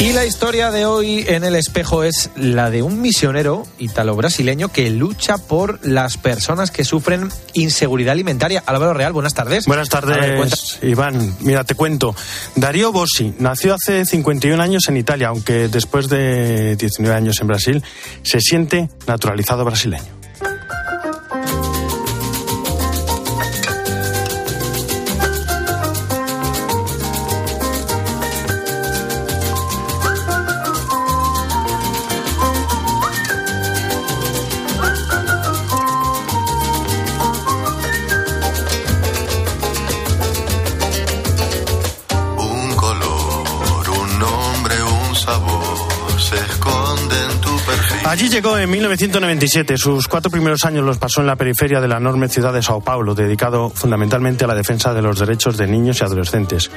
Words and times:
Y 0.00 0.14
la 0.14 0.24
historia 0.24 0.70
de 0.70 0.86
hoy 0.86 1.26
en 1.28 1.44
el 1.44 1.54
espejo 1.54 2.04
es 2.04 2.30
la 2.34 2.70
de 2.70 2.82
un 2.82 3.02
misionero 3.02 3.66
italo-brasileño 3.78 4.70
que 4.70 4.88
lucha 4.88 5.36
por 5.36 5.86
las 5.86 6.16
personas 6.16 6.70
que 6.70 6.84
sufren 6.84 7.28
inseguridad 7.52 8.12
alimentaria. 8.12 8.62
Álvaro 8.64 8.94
Real, 8.94 9.12
buenas 9.12 9.34
tardes. 9.34 9.66
Buenas 9.66 9.90
tardes, 9.90 10.78
Iván. 10.80 11.36
Mira, 11.40 11.64
te 11.64 11.74
cuento. 11.74 12.16
Darío 12.56 12.92
Bossi 12.92 13.34
nació 13.40 13.74
hace 13.74 14.06
51 14.06 14.62
años 14.62 14.84
en 14.88 14.96
Italia, 14.96 15.28
aunque 15.28 15.68
después 15.68 16.08
de 16.08 16.76
19 16.76 17.14
años 17.14 17.38
en 17.42 17.46
Brasil 17.48 17.84
se 18.22 18.40
siente 18.40 18.88
naturalizado 19.06 19.66
brasileño. 19.66 20.19
Allí 48.04 48.28
llegó 48.28 48.58
en 48.58 48.70
1997. 48.70 49.76
Sus 49.76 50.08
cuatro 50.08 50.30
primeros 50.30 50.64
años 50.64 50.84
los 50.84 50.98
pasó 50.98 51.20
en 51.20 51.26
la 51.26 51.36
periferia 51.36 51.80
de 51.80 51.86
la 51.86 51.98
enorme 51.98 52.28
ciudad 52.28 52.52
de 52.52 52.62
Sao 52.62 52.80
Paulo, 52.80 53.14
dedicado 53.14 53.70
fundamentalmente 53.70 54.44
a 54.44 54.48
la 54.48 54.54
defensa 54.54 54.92
de 54.94 55.02
los 55.02 55.18
derechos 55.18 55.56
de 55.56 55.66
niños 55.66 56.00
y 56.00 56.04
adolescentes. 56.04 56.70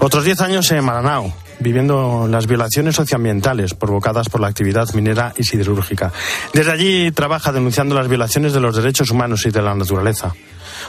Otros 0.00 0.24
diez 0.24 0.40
años 0.40 0.70
en 0.72 0.84
Maranao, 0.84 1.32
viviendo 1.60 2.26
las 2.28 2.46
violaciones 2.46 2.96
socioambientales 2.96 3.74
provocadas 3.74 4.28
por 4.28 4.40
la 4.40 4.48
actividad 4.48 4.92
minera 4.94 5.32
y 5.36 5.44
siderúrgica. 5.44 6.12
Desde 6.54 6.72
allí 6.72 7.10
trabaja 7.12 7.52
denunciando 7.52 7.94
las 7.94 8.08
violaciones 8.08 8.52
de 8.52 8.60
los 8.60 8.74
derechos 8.74 9.10
humanos 9.10 9.46
y 9.46 9.50
de 9.50 9.62
la 9.62 9.74
naturaleza. 9.74 10.34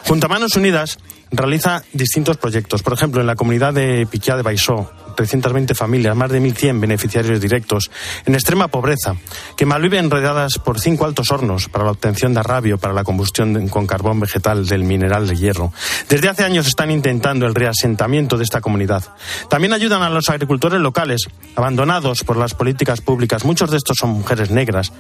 Junto 0.06 0.26
a 0.26 0.30
Manos 0.30 0.56
Unidas 0.56 0.98
realiza 1.32 1.84
distintos 1.94 2.38
proyectos. 2.38 2.84
Por 2.84 2.94
ejemplo, 2.94 3.22
en 3.22 3.28
la 3.28 3.36
comunidad 3.36 3.74
de 3.74 4.06
Piquia 4.06 4.36
de 4.36 4.44
Baixó, 4.44 4.92
320 5.16 5.76
familias, 5.76 6.16
más 6.16 6.32
de 6.32 6.42
1.100 6.42 6.80
beneficiarios 6.80 7.40
directos, 7.40 7.92
en 8.26 8.36
extrema 8.36 8.68
pobreza, 8.68 9.16
que 9.56 9.66
malviven 9.66 10.06
enredadas 10.06 10.58
por 10.58 10.80
cinco 10.80 11.06
altos 11.06 11.32
hornos 11.32 11.70
para 11.70 11.86
la 11.86 11.92
obtención 11.92 12.34
de 12.34 12.40
arrabio 12.40 12.78
para 12.78 12.94
la 12.94 13.04
combustión 13.04 13.68
con 13.70 13.88
carbón 13.88 14.20
vegetal 14.20 14.66
del 14.68 14.84
mineral 14.84 15.28
de 15.28 15.36
hierro. 15.36 15.72
Desde 16.10 16.30
hace 16.30 16.44
años 16.44 16.68
están 16.68 16.92
intentando 16.92 17.46
el 17.46 17.56
reasentamiento 17.56 18.38
de 18.38 18.44
esta 18.44 18.62
comunidad. 18.62 19.04
También 19.50 19.74
ayudan 19.74 20.02
a 20.02 20.10
los 20.10 20.30
agricultores 20.30 20.82
locales, 20.82 21.28
abandonados 21.56 22.24
por 22.24 22.38
las 22.38 22.54
políticas 22.54 23.02
públicas. 23.02 23.46
Muchos 23.46 23.72
de 23.72 23.78
estos 23.78 23.98
son 23.98 24.12
mujeres 24.12 24.50
negras, 24.50 24.92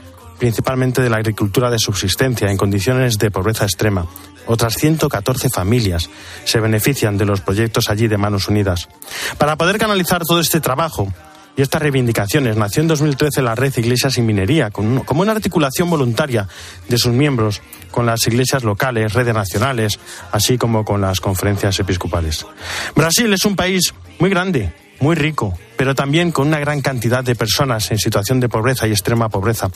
principalmente 0.41 1.03
de 1.03 1.09
la 1.11 1.17
agricultura 1.17 1.69
de 1.69 1.77
subsistencia 1.77 2.49
en 2.49 2.57
condiciones 2.57 3.19
de 3.19 3.29
pobreza 3.29 3.63
extrema. 3.63 4.07
Otras 4.47 4.73
114 4.73 5.51
familias 5.51 6.09
se 6.45 6.59
benefician 6.59 7.15
de 7.15 7.27
los 7.27 7.41
proyectos 7.41 7.91
allí 7.91 8.07
de 8.07 8.17
Manos 8.17 8.47
Unidas. 8.47 8.89
Para 9.37 9.55
poder 9.55 9.77
canalizar 9.77 10.23
todo 10.25 10.39
este 10.39 10.59
trabajo 10.59 11.13
y 11.55 11.61
estas 11.61 11.83
reivindicaciones, 11.83 12.57
nació 12.57 12.81
en 12.81 12.87
2013 12.87 13.43
la 13.43 13.53
Red 13.53 13.77
Iglesias 13.77 14.17
y 14.17 14.23
Minería, 14.23 14.71
como 14.71 15.21
una 15.21 15.33
articulación 15.33 15.91
voluntaria 15.91 16.47
de 16.89 16.97
sus 16.97 17.13
miembros 17.13 17.61
con 17.91 18.07
las 18.07 18.25
iglesias 18.25 18.63
locales, 18.63 19.13
redes 19.13 19.35
nacionales, 19.35 19.99
así 20.31 20.57
como 20.57 20.83
con 20.83 21.01
las 21.01 21.21
conferencias 21.21 21.79
episcopales. 21.79 22.47
Brasil 22.95 23.31
es 23.31 23.45
un 23.45 23.55
país 23.55 23.93
muy 24.17 24.31
grande, 24.31 24.73
muy 25.01 25.15
rico, 25.15 25.57
pero 25.75 25.95
también 25.95 26.31
con 26.31 26.47
una 26.47 26.59
gran 26.59 26.81
cantidad 26.81 27.23
de 27.23 27.35
personas 27.35 27.89
en 27.91 27.97
situación 27.97 28.39
de 28.39 28.47
pobreza 28.47 28.87
y 28.87 28.91
extrema 28.91 29.29
pobreza. 29.29 29.69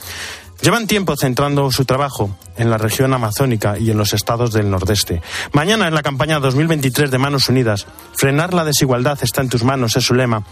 Llevan 0.62 0.88
tiempo 0.88 1.16
centrando 1.18 1.70
su 1.72 1.84
trabajo 1.84 2.38
en 2.58 2.70
la 2.70 2.78
región 2.78 3.12
amazónica 3.14 3.78
y 3.78 3.92
en 3.92 3.98
los 3.98 4.14
estados 4.14 4.54
del 4.54 4.70
Nordeste. 4.70 5.22
Mañana, 5.52 5.88
en 5.88 5.96
la 5.96 6.04
campaña 6.04 6.40
2023 6.40 7.12
de 7.12 7.18
Manos 7.18 7.50
Unidas, 7.50 7.88
frenar 8.14 8.54
la 8.54 8.64
desigualdad 8.64 9.18
está 9.22 9.42
en 9.42 9.50
tus 9.50 9.64
manos, 9.64 9.98
es 9.98 10.06
su 10.06 10.14
lema. 10.14 10.46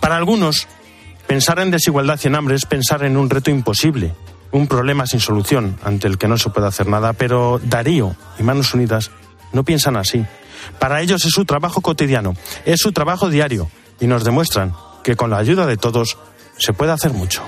Para 0.00 0.16
algunos, 0.16 0.66
pensar 1.26 1.60
en 1.60 1.70
desigualdad 1.70 2.18
y 2.24 2.26
en 2.26 2.34
hambre 2.34 2.56
es 2.56 2.64
pensar 2.64 3.04
en 3.04 3.16
un 3.16 3.30
reto 3.30 3.50
imposible, 3.50 4.14
un 4.52 4.66
problema 4.66 5.06
sin 5.06 5.20
solución 5.20 5.78
ante 5.84 6.08
el 6.08 6.18
que 6.18 6.28
no 6.28 6.38
se 6.38 6.48
puede 6.48 6.66
hacer 6.66 6.88
nada. 6.88 7.12
Pero 7.12 7.60
Darío 7.62 8.16
y 8.38 8.42
Manos 8.42 8.72
Unidas 8.72 9.10
no 9.52 9.64
piensan 9.64 9.96
así. 9.96 10.24
Para 10.78 11.02
ellos 11.02 11.26
es 11.26 11.32
su 11.32 11.44
trabajo 11.44 11.82
cotidiano, 11.82 12.34
es 12.64 12.80
su 12.80 12.90
trabajo 12.90 13.28
diario 13.28 13.68
y 14.04 14.06
nos 14.06 14.22
demuestran 14.22 14.74
que 15.02 15.16
con 15.16 15.30
la 15.30 15.38
ayuda 15.38 15.64
de 15.64 15.78
todos 15.78 16.18
se 16.58 16.74
puede 16.74 16.92
hacer 16.92 17.14
mucho. 17.14 17.42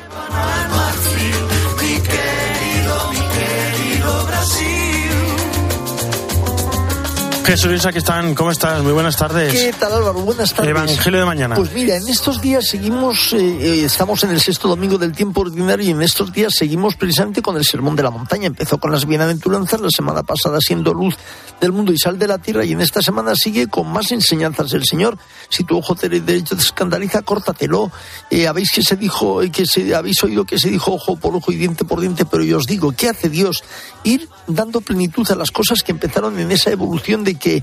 Jesús 7.47 7.87
aquí 7.87 7.99
están. 7.99 8.35
¿Cómo 8.35 8.51
estás? 8.51 8.83
Muy 8.83 8.91
buenas 8.91 9.17
tardes. 9.17 9.53
¿Qué 9.53 9.73
tal, 9.79 9.93
Álvaro? 9.93 10.19
Buenas 10.19 10.53
tardes. 10.53 10.69
El 10.69 10.77
Evangelio 10.77 11.21
de 11.21 11.27
mañana. 11.27 11.55
Pues 11.55 11.73
mira, 11.73 11.95
en 11.95 12.09
estos 12.09 12.41
días 12.41 12.67
seguimos, 12.67 13.33
eh, 13.35 13.39
eh, 13.39 13.85
estamos 13.85 14.25
en 14.25 14.31
el 14.31 14.41
sexto 14.41 14.67
domingo 14.67 14.99
del 14.99 15.13
tiempo 15.13 15.43
ordinario 15.43 15.87
y 15.87 15.91
en 15.91 16.03
estos 16.03 16.33
días 16.33 16.55
seguimos 16.57 16.97
precisamente 16.97 17.43
con 17.43 17.57
el 17.57 17.65
sermón 17.65 17.95
de 17.95 18.03
la 18.03 18.11
montaña. 18.11 18.49
Empezó 18.49 18.79
con 18.79 18.91
las 18.91 19.07
bienaventuranzas, 19.07 19.81
la 19.81 19.91
semana 19.91 20.25
pasada 20.25 20.59
siendo 20.61 20.93
luz 20.93 21.17
del 21.61 21.71
mundo 21.71 21.93
y 21.93 21.99
sal 21.99 22.19
de 22.19 22.27
la 22.27 22.39
tierra 22.39 22.65
y 22.65 22.73
en 22.73 22.81
esta 22.81 23.01
semana 23.01 23.37
sigue 23.37 23.69
con 23.69 23.93
más 23.93 24.11
enseñanzas 24.11 24.71
del 24.71 24.85
Señor. 24.85 25.17
Si 25.49 25.63
tu 25.63 25.79
ojo 25.79 25.95
derecho 25.95 26.57
te 26.57 26.63
escandaliza, 26.63 27.23
córtatelo. 27.23 27.93
Eh, 28.29 28.49
habéis 28.49 28.73
que 28.73 28.83
se 28.83 28.97
dijo, 28.97 29.41
que 29.53 29.67
se, 29.67 29.95
habéis 29.95 30.21
oído 30.25 30.45
que 30.45 30.59
se 30.59 30.69
dijo 30.69 30.95
ojo 30.95 31.15
por 31.15 31.37
ojo 31.37 31.53
y 31.53 31.57
diente 31.57 31.85
por 31.85 32.01
diente, 32.01 32.25
pero 32.25 32.43
yo 32.43 32.59
os 32.59 32.67
digo, 32.67 32.91
¿qué 32.91 33.09
hace 33.09 33.29
Dios? 33.29 33.63
Ir 34.03 34.29
dando 34.49 34.81
plenitud 34.81 35.31
a 35.31 35.37
las 35.37 35.53
cosas 35.53 35.85
que 35.85 35.93
empezaron 35.93 36.41
en 36.41 36.51
esa 36.51 36.71
evolución 36.71 37.23
de 37.23 37.36
que 37.37 37.63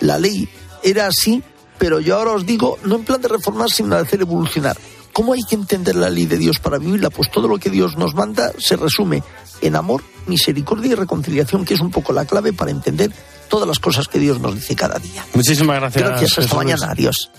la 0.00 0.18
ley 0.18 0.48
era 0.82 1.06
así, 1.06 1.42
pero 1.78 2.00
yo 2.00 2.16
ahora 2.16 2.32
os 2.32 2.46
digo, 2.46 2.78
no 2.84 2.96
en 2.96 3.04
plan 3.04 3.20
de 3.20 3.28
reformar, 3.28 3.70
sino 3.70 3.96
de 3.96 4.02
hacer 4.02 4.20
evolucionar. 4.20 4.76
¿Cómo 5.12 5.32
hay 5.32 5.42
que 5.42 5.56
entender 5.56 5.96
la 5.96 6.08
ley 6.08 6.26
de 6.26 6.38
Dios 6.38 6.58
para 6.60 6.78
vivirla? 6.78 7.10
Pues 7.10 7.30
todo 7.30 7.48
lo 7.48 7.58
que 7.58 7.70
Dios 7.70 7.96
nos 7.96 8.14
manda 8.14 8.52
se 8.58 8.76
resume 8.76 9.22
en 9.60 9.76
amor, 9.76 10.02
misericordia 10.26 10.92
y 10.92 10.94
reconciliación, 10.94 11.64
que 11.64 11.74
es 11.74 11.80
un 11.80 11.90
poco 11.90 12.12
la 12.12 12.24
clave 12.24 12.52
para 12.52 12.70
entender 12.70 13.10
todas 13.48 13.66
las 13.66 13.78
cosas 13.78 14.08
que 14.08 14.18
Dios 14.18 14.40
nos 14.40 14.54
dice 14.54 14.76
cada 14.76 14.98
día. 14.98 15.24
Muchísimas 15.34 15.80
gracias. 15.80 16.04
Gracias, 16.04 16.38
hasta 16.38 16.54
mañana. 16.54 16.90
Adiós. 16.90 17.30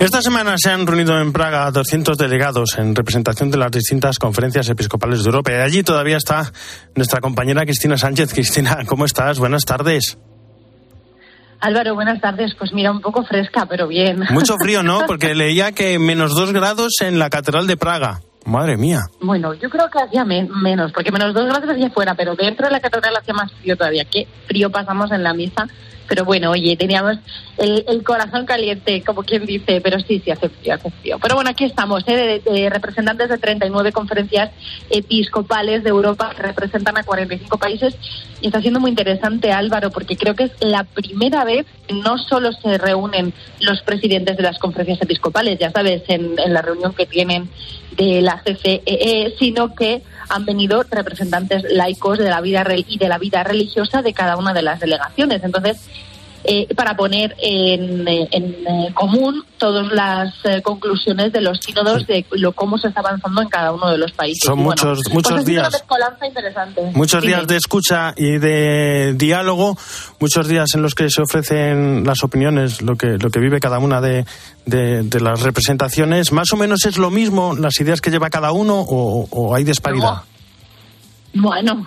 Esta 0.00 0.22
semana 0.22 0.54
se 0.56 0.70
han 0.70 0.86
reunido 0.86 1.20
en 1.20 1.32
Praga 1.32 1.68
200 1.72 2.16
delegados 2.16 2.78
en 2.78 2.94
representación 2.94 3.50
de 3.50 3.58
las 3.58 3.72
distintas 3.72 4.20
conferencias 4.20 4.68
episcopales 4.68 5.24
de 5.24 5.26
Europa. 5.26 5.50
Y 5.50 5.54
allí 5.56 5.82
todavía 5.82 6.16
está 6.16 6.52
nuestra 6.94 7.20
compañera 7.20 7.64
Cristina 7.64 7.98
Sánchez. 7.98 8.32
Cristina, 8.32 8.78
¿cómo 8.86 9.04
estás? 9.04 9.40
Buenas 9.40 9.64
tardes. 9.64 10.16
Álvaro, 11.58 11.96
buenas 11.96 12.20
tardes. 12.20 12.54
Pues 12.56 12.72
mira, 12.72 12.92
un 12.92 13.00
poco 13.00 13.24
fresca, 13.24 13.66
pero 13.68 13.88
bien. 13.88 14.20
Mucho 14.30 14.54
frío, 14.62 14.84
¿no? 14.84 15.00
Porque 15.06 15.34
leía 15.34 15.72
que 15.72 15.98
menos 15.98 16.36
dos 16.36 16.52
grados 16.52 17.00
en 17.00 17.18
la 17.18 17.28
Catedral 17.28 17.66
de 17.66 17.76
Praga. 17.76 18.20
Madre 18.44 18.76
mía. 18.76 19.00
Bueno, 19.20 19.52
yo 19.54 19.68
creo 19.68 19.90
que 19.90 19.98
hacía 19.98 20.24
menos, 20.24 20.92
porque 20.92 21.12
menos 21.12 21.34
dos 21.34 21.44
grados 21.44 21.68
hacía 21.68 21.90
fuera, 21.90 22.14
pero 22.14 22.34
dentro 22.34 22.66
de 22.66 22.72
la 22.72 22.80
catedral 22.80 23.14
hacía 23.14 23.34
más 23.34 23.52
frío 23.60 23.76
todavía. 23.76 24.06
Qué 24.06 24.26
frío 24.46 24.70
pasamos 24.70 25.10
en 25.12 25.22
la 25.22 25.34
misa 25.34 25.68
pero 26.08 26.24
bueno, 26.24 26.50
oye, 26.50 26.76
teníamos 26.76 27.18
el, 27.58 28.02
corazón 28.02 28.46
caliente, 28.46 29.02
como 29.02 29.22
quien 29.22 29.44
dice, 29.44 29.80
pero 29.82 30.00
sí, 30.00 30.22
sí, 30.24 30.30
hace 30.30 30.48
frío, 30.48 30.74
hace 30.74 30.90
frío. 30.90 31.18
Pero 31.20 31.34
bueno, 31.34 31.50
aquí 31.50 31.64
estamos, 31.64 32.02
¿eh? 32.06 32.40
de, 32.44 32.70
representantes 32.70 33.28
de 33.28 33.36
39 33.36 33.92
conferencias 33.92 34.50
episcopales 34.88 35.84
de 35.84 35.90
Europa 35.90 36.32
que 36.34 36.42
representan 36.42 36.96
a 36.96 37.04
45 37.04 37.58
países. 37.58 37.94
Y 38.40 38.46
está 38.46 38.60
siendo 38.62 38.80
muy 38.80 38.90
interesante, 38.90 39.52
Álvaro, 39.52 39.90
porque 39.90 40.16
creo 40.16 40.34
que 40.34 40.44
es 40.44 40.52
la 40.60 40.84
primera 40.84 41.44
vez 41.44 41.66
que 41.86 41.94
no 41.94 42.16
solo 42.16 42.52
se 42.52 42.78
reúnen 42.78 43.34
los 43.60 43.82
presidentes 43.82 44.36
de 44.36 44.42
las 44.42 44.58
conferencias 44.58 45.02
episcopales, 45.02 45.58
ya 45.58 45.70
sabes, 45.70 46.02
en, 46.08 46.36
la 46.36 46.62
reunión 46.62 46.94
que 46.94 47.04
tienen 47.04 47.50
de 47.98 48.22
la 48.22 48.42
CCEE, 48.42 48.82
e, 48.86 49.34
sino 49.38 49.74
que 49.74 50.02
han 50.28 50.44
venido 50.44 50.84
representantes 50.90 51.64
laicos 51.70 52.18
de 52.18 52.30
la 52.30 52.40
vida 52.40 52.64
y 52.74 52.98
de 52.98 53.08
la 53.08 53.18
vida 53.18 53.42
religiosa 53.42 54.02
de 54.02 54.12
cada 54.12 54.36
una 54.36 54.54
de 54.54 54.62
las 54.62 54.80
delegaciones. 54.80 55.42
Entonces, 55.42 55.88
eh, 56.44 56.66
para 56.74 56.96
poner 56.96 57.34
en, 57.38 58.06
en 58.08 58.92
común 58.94 59.44
todas 59.58 59.92
las 59.92 60.34
conclusiones 60.62 61.32
de 61.32 61.40
los 61.40 61.58
sínodos 61.58 62.06
de 62.06 62.24
lo, 62.32 62.52
cómo 62.52 62.78
se 62.78 62.88
está 62.88 63.00
avanzando 63.00 63.42
en 63.42 63.48
cada 63.48 63.72
uno 63.72 63.90
de 63.90 63.98
los 63.98 64.12
países. 64.12 64.42
Son 64.44 64.58
muchos, 64.58 65.00
muchos 65.12 65.32
pues 65.32 65.44
días. 65.44 65.84
interesante. 66.26 66.90
Muchos 66.94 67.22
días 67.22 67.46
de 67.46 67.56
escucha 67.56 68.14
y 68.16 68.38
de 68.38 69.14
diálogo, 69.14 69.76
muchos 70.20 70.48
días 70.48 70.68
en 70.74 70.82
los 70.82 70.94
que 70.94 71.10
se 71.10 71.22
ofrecen 71.22 72.04
las 72.04 72.22
opiniones, 72.22 72.82
lo 72.82 72.96
que, 72.96 73.18
lo 73.18 73.30
que 73.30 73.40
vive 73.40 73.60
cada 73.60 73.78
una 73.78 74.00
de, 74.00 74.24
de, 74.66 75.20
las 75.20 75.42
representaciones. 75.42 76.32
¿Más 76.32 76.52
o 76.52 76.56
menos 76.56 76.84
es 76.86 76.98
lo 76.98 77.10
mismo 77.10 77.54
las 77.56 77.80
ideas 77.80 78.00
que 78.00 78.10
lleva 78.10 78.30
cada 78.30 78.52
uno 78.52 78.80
o, 78.80 79.54
hay 79.54 79.64
disparidad? 79.64 80.22
Bueno, 81.34 81.86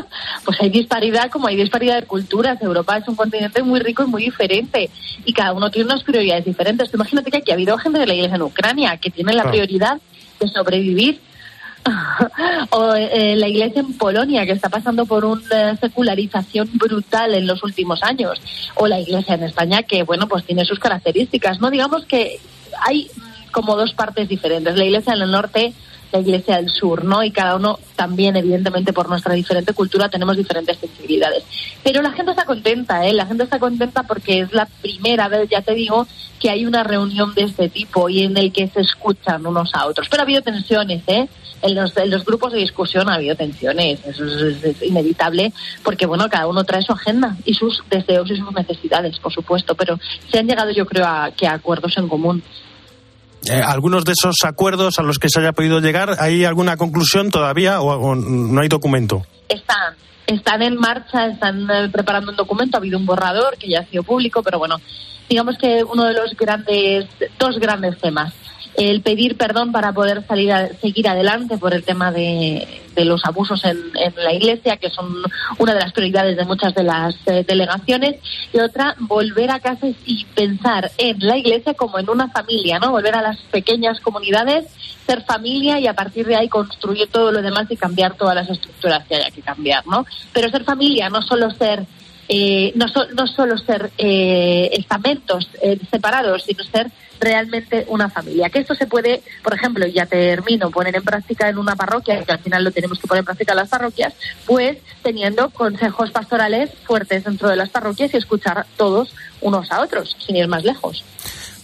pues 0.44 0.60
hay 0.60 0.68
disparidad 0.68 1.30
como 1.30 1.46
hay 1.46 1.56
disparidad 1.56 2.00
de 2.00 2.06
culturas. 2.06 2.60
Europa 2.60 2.96
es 2.96 3.08
un 3.08 3.16
continente 3.16 3.62
muy 3.62 3.80
rico 3.80 4.02
y 4.02 4.06
muy 4.06 4.24
diferente 4.24 4.90
y 5.24 5.32
cada 5.32 5.52
uno 5.52 5.70
tiene 5.70 5.86
unas 5.86 6.02
prioridades 6.02 6.44
diferentes. 6.44 6.92
imagínate 6.92 7.30
que 7.30 7.38
aquí 7.38 7.50
ha 7.50 7.54
habido 7.54 7.78
gente 7.78 7.98
de 7.98 8.06
la 8.06 8.14
iglesia 8.14 8.36
en 8.36 8.42
Ucrania 8.42 8.96
que 8.96 9.10
tiene 9.10 9.32
la 9.32 9.44
prioridad 9.44 10.00
de 10.40 10.48
sobrevivir 10.48 11.20
o 12.70 12.94
eh, 12.94 13.36
la 13.36 13.48
iglesia 13.48 13.80
en 13.80 13.94
Polonia, 13.94 14.44
que 14.44 14.52
está 14.52 14.68
pasando 14.68 15.06
por 15.06 15.24
una 15.24 15.76
secularización 15.76 16.68
brutal 16.74 17.34
en 17.34 17.46
los 17.46 17.62
últimos 17.62 18.02
años, 18.02 18.40
o 18.74 18.86
la 18.86 19.00
iglesia 19.00 19.34
en 19.34 19.44
España, 19.44 19.82
que, 19.82 20.02
bueno, 20.02 20.28
pues 20.28 20.44
tiene 20.44 20.64
sus 20.64 20.78
características, 20.78 21.60
¿no? 21.60 21.70
Digamos 21.70 22.04
que 22.04 22.38
hay 22.82 23.10
como 23.50 23.76
dos 23.76 23.94
partes 23.94 24.28
diferentes. 24.28 24.76
La 24.76 24.84
iglesia 24.84 25.14
en 25.14 25.22
el 25.22 25.30
norte 25.30 25.72
la 26.12 26.20
iglesia 26.20 26.56
del 26.56 26.70
sur, 26.70 27.04
¿no? 27.04 27.22
Y 27.22 27.30
cada 27.30 27.56
uno 27.56 27.78
también, 27.96 28.36
evidentemente, 28.36 28.92
por 28.92 29.08
nuestra 29.08 29.34
diferente 29.34 29.72
cultura, 29.72 30.08
tenemos 30.08 30.36
diferentes 30.36 30.78
sensibilidades. 30.78 31.44
Pero 31.82 32.02
la 32.02 32.12
gente 32.12 32.32
está 32.32 32.44
contenta, 32.44 33.06
¿eh? 33.06 33.12
La 33.12 33.26
gente 33.26 33.44
está 33.44 33.58
contenta 33.58 34.02
porque 34.02 34.40
es 34.40 34.52
la 34.52 34.66
primera 34.66 35.28
vez, 35.28 35.48
ya 35.48 35.62
te 35.62 35.74
digo, 35.74 36.06
que 36.40 36.50
hay 36.50 36.66
una 36.66 36.82
reunión 36.82 37.34
de 37.34 37.42
este 37.42 37.68
tipo 37.68 38.08
y 38.08 38.22
en 38.22 38.36
el 38.36 38.52
que 38.52 38.66
se 38.68 38.80
escuchan 38.80 39.46
unos 39.46 39.74
a 39.74 39.86
otros. 39.86 40.08
Pero 40.08 40.22
ha 40.22 40.24
habido 40.24 40.42
tensiones, 40.42 41.02
¿eh? 41.06 41.28
En 41.62 41.74
los, 41.74 41.94
en 41.98 42.10
los 42.10 42.24
grupos 42.24 42.52
de 42.54 42.58
discusión 42.58 43.10
ha 43.10 43.16
habido 43.16 43.36
tensiones, 43.36 44.00
eso 44.06 44.24
es, 44.24 44.82
inevitable, 44.82 45.52
porque 45.84 46.06
bueno, 46.06 46.26
cada 46.30 46.46
uno 46.46 46.64
trae 46.64 46.80
su 46.80 46.92
agenda 46.92 47.36
y 47.44 47.52
sus 47.52 47.82
deseos 47.90 48.30
y 48.30 48.36
sus 48.36 48.50
necesidades, 48.52 49.18
por 49.18 49.30
supuesto, 49.30 49.74
pero 49.74 50.00
se 50.32 50.38
han 50.38 50.48
llegado 50.48 50.70
yo 50.70 50.86
creo 50.86 51.04
a, 51.04 51.30
que 51.36 51.46
a 51.46 51.52
acuerdos 51.52 51.98
en 51.98 52.08
común. 52.08 52.42
Eh, 53.46 53.62
algunos 53.64 54.04
de 54.04 54.12
esos 54.12 54.36
acuerdos 54.44 54.98
a 54.98 55.02
los 55.02 55.18
que 55.18 55.28
se 55.28 55.40
haya 55.40 55.52
podido 55.52 55.80
llegar, 55.80 56.16
¿hay 56.18 56.44
alguna 56.44 56.76
conclusión 56.76 57.30
todavía 57.30 57.80
o, 57.80 58.14
no 58.14 58.60
hay 58.60 58.68
documento? 58.68 59.22
Están, 59.48 59.94
están 60.26 60.62
en 60.62 60.76
marcha, 60.76 61.26
están 61.26 61.68
eh, 61.70 61.88
preparando 61.90 62.32
un 62.32 62.36
documento, 62.36 62.76
ha 62.76 62.80
habido 62.80 62.98
un 62.98 63.06
borrador 63.06 63.56
que 63.56 63.68
ya 63.68 63.80
ha 63.80 63.84
sido 63.86 64.02
público, 64.02 64.42
pero 64.42 64.58
bueno, 64.58 64.76
digamos 65.28 65.56
que 65.58 65.82
uno 65.84 66.04
de 66.04 66.14
los 66.14 66.36
grandes, 66.36 67.06
dos 67.38 67.58
grandes 67.58 67.98
temas 67.98 68.34
el 68.80 69.02
pedir 69.02 69.36
perdón 69.36 69.72
para 69.72 69.92
poder 69.92 70.26
salir 70.26 70.50
a, 70.52 70.68
seguir 70.80 71.06
adelante 71.06 71.58
por 71.58 71.74
el 71.74 71.84
tema 71.84 72.10
de, 72.10 72.66
los 72.96 73.24
abusos 73.24 73.64
en, 73.64 73.92
la 74.16 74.32
Iglesia, 74.32 74.76
que 74.76 74.90
son 74.90 75.22
una 75.58 75.74
de 75.74 75.80
las 75.80 75.92
prioridades 75.92 76.36
de 76.36 76.44
muchas 76.44 76.74
de 76.74 76.82
las 76.82 77.14
eh, 77.26 77.44
delegaciones, 77.46 78.16
y 78.52 78.58
otra, 78.58 78.94
volver 78.98 79.50
a 79.50 79.60
casa 79.60 79.86
y 80.04 80.24
pensar 80.34 80.90
en 80.98 81.18
la 81.20 81.36
Iglesia 81.36 81.74
como 81.74 81.98
en 81.98 82.08
una 82.08 82.28
familia, 82.28 82.78
¿no? 82.78 82.90
Volver 82.90 83.14
a 83.14 83.22
las 83.22 83.38
pequeñas 83.50 84.00
comunidades, 84.00 84.66
ser 85.06 85.22
familia 85.24 85.78
y 85.78 85.86
a 85.86 85.94
partir 85.94 86.26
de 86.26 86.36
ahí 86.36 86.48
construir 86.48 87.08
todo 87.08 87.32
lo 87.32 87.42
demás 87.42 87.66
y 87.70 87.76
cambiar 87.76 88.14
todas 88.14 88.34
las 88.34 88.48
estructuras 88.48 89.06
que 89.06 89.16
haya 89.16 89.30
que 89.30 89.42
cambiar, 89.42 89.86
¿no? 89.86 90.06
Pero 90.32 90.48
ser 90.50 90.64
familia, 90.64 91.08
no 91.10 91.22
solo 91.22 91.50
ser 91.50 91.86
eh, 92.32 92.72
no, 92.76 92.86
no 93.16 93.26
solo 93.26 93.58
ser 93.58 93.90
eh, 93.98 94.70
estamentos 94.74 95.48
eh, 95.60 95.76
separados, 95.90 96.44
sino 96.44 96.62
ser 96.62 96.88
realmente 97.20 97.84
una 97.88 98.08
familia. 98.08 98.48
Que 98.48 98.60
esto 98.60 98.74
se 98.74 98.86
puede, 98.86 99.22
por 99.42 99.54
ejemplo, 99.54 99.86
ya 99.86 100.06
termino, 100.06 100.70
poner 100.70 100.96
en 100.96 101.04
práctica 101.04 101.48
en 101.48 101.58
una 101.58 101.76
parroquia, 101.76 102.24
que 102.24 102.32
al 102.32 102.40
final 102.40 102.64
lo 102.64 102.72
tenemos 102.72 102.98
que 102.98 103.06
poner 103.06 103.20
en 103.20 103.26
práctica 103.26 103.52
en 103.52 103.58
las 103.58 103.68
parroquias, 103.68 104.14
pues 104.46 104.78
teniendo 105.02 105.50
consejos 105.50 106.10
pastorales 106.10 106.70
fuertes 106.84 107.24
dentro 107.24 107.48
de 107.48 107.56
las 107.56 107.68
parroquias 107.68 108.12
y 108.14 108.16
escuchar 108.16 108.66
todos 108.76 109.14
unos 109.40 109.70
a 109.70 109.80
otros, 109.80 110.16
sin 110.26 110.36
ir 110.36 110.48
más 110.48 110.64
lejos. 110.64 111.04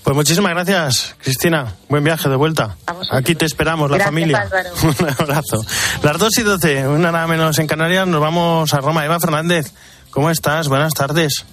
Pues 0.06 0.14
muchísimas 0.14 0.52
gracias, 0.52 1.16
Cristina. 1.20 1.74
Buen 1.88 2.04
viaje 2.04 2.28
de 2.28 2.36
vuelta. 2.36 2.76
Aquí 3.10 3.34
te 3.34 3.44
esperamos, 3.44 3.90
la 3.90 3.98
familia. 3.98 4.48
Un 4.82 5.08
abrazo. 5.08 5.64
Las 6.00 6.18
dos 6.18 6.38
y 6.38 6.42
doce, 6.42 6.86
una 6.86 7.10
nada 7.10 7.26
menos 7.26 7.58
en 7.58 7.66
Canarias, 7.66 8.06
nos 8.06 8.20
vamos 8.20 8.72
a 8.72 8.78
Roma. 8.78 9.04
Eva 9.04 9.18
Fernández, 9.18 9.72
¿cómo 10.10 10.30
estás? 10.30 10.68
Buenas 10.68 10.92
tardes. 10.92 11.44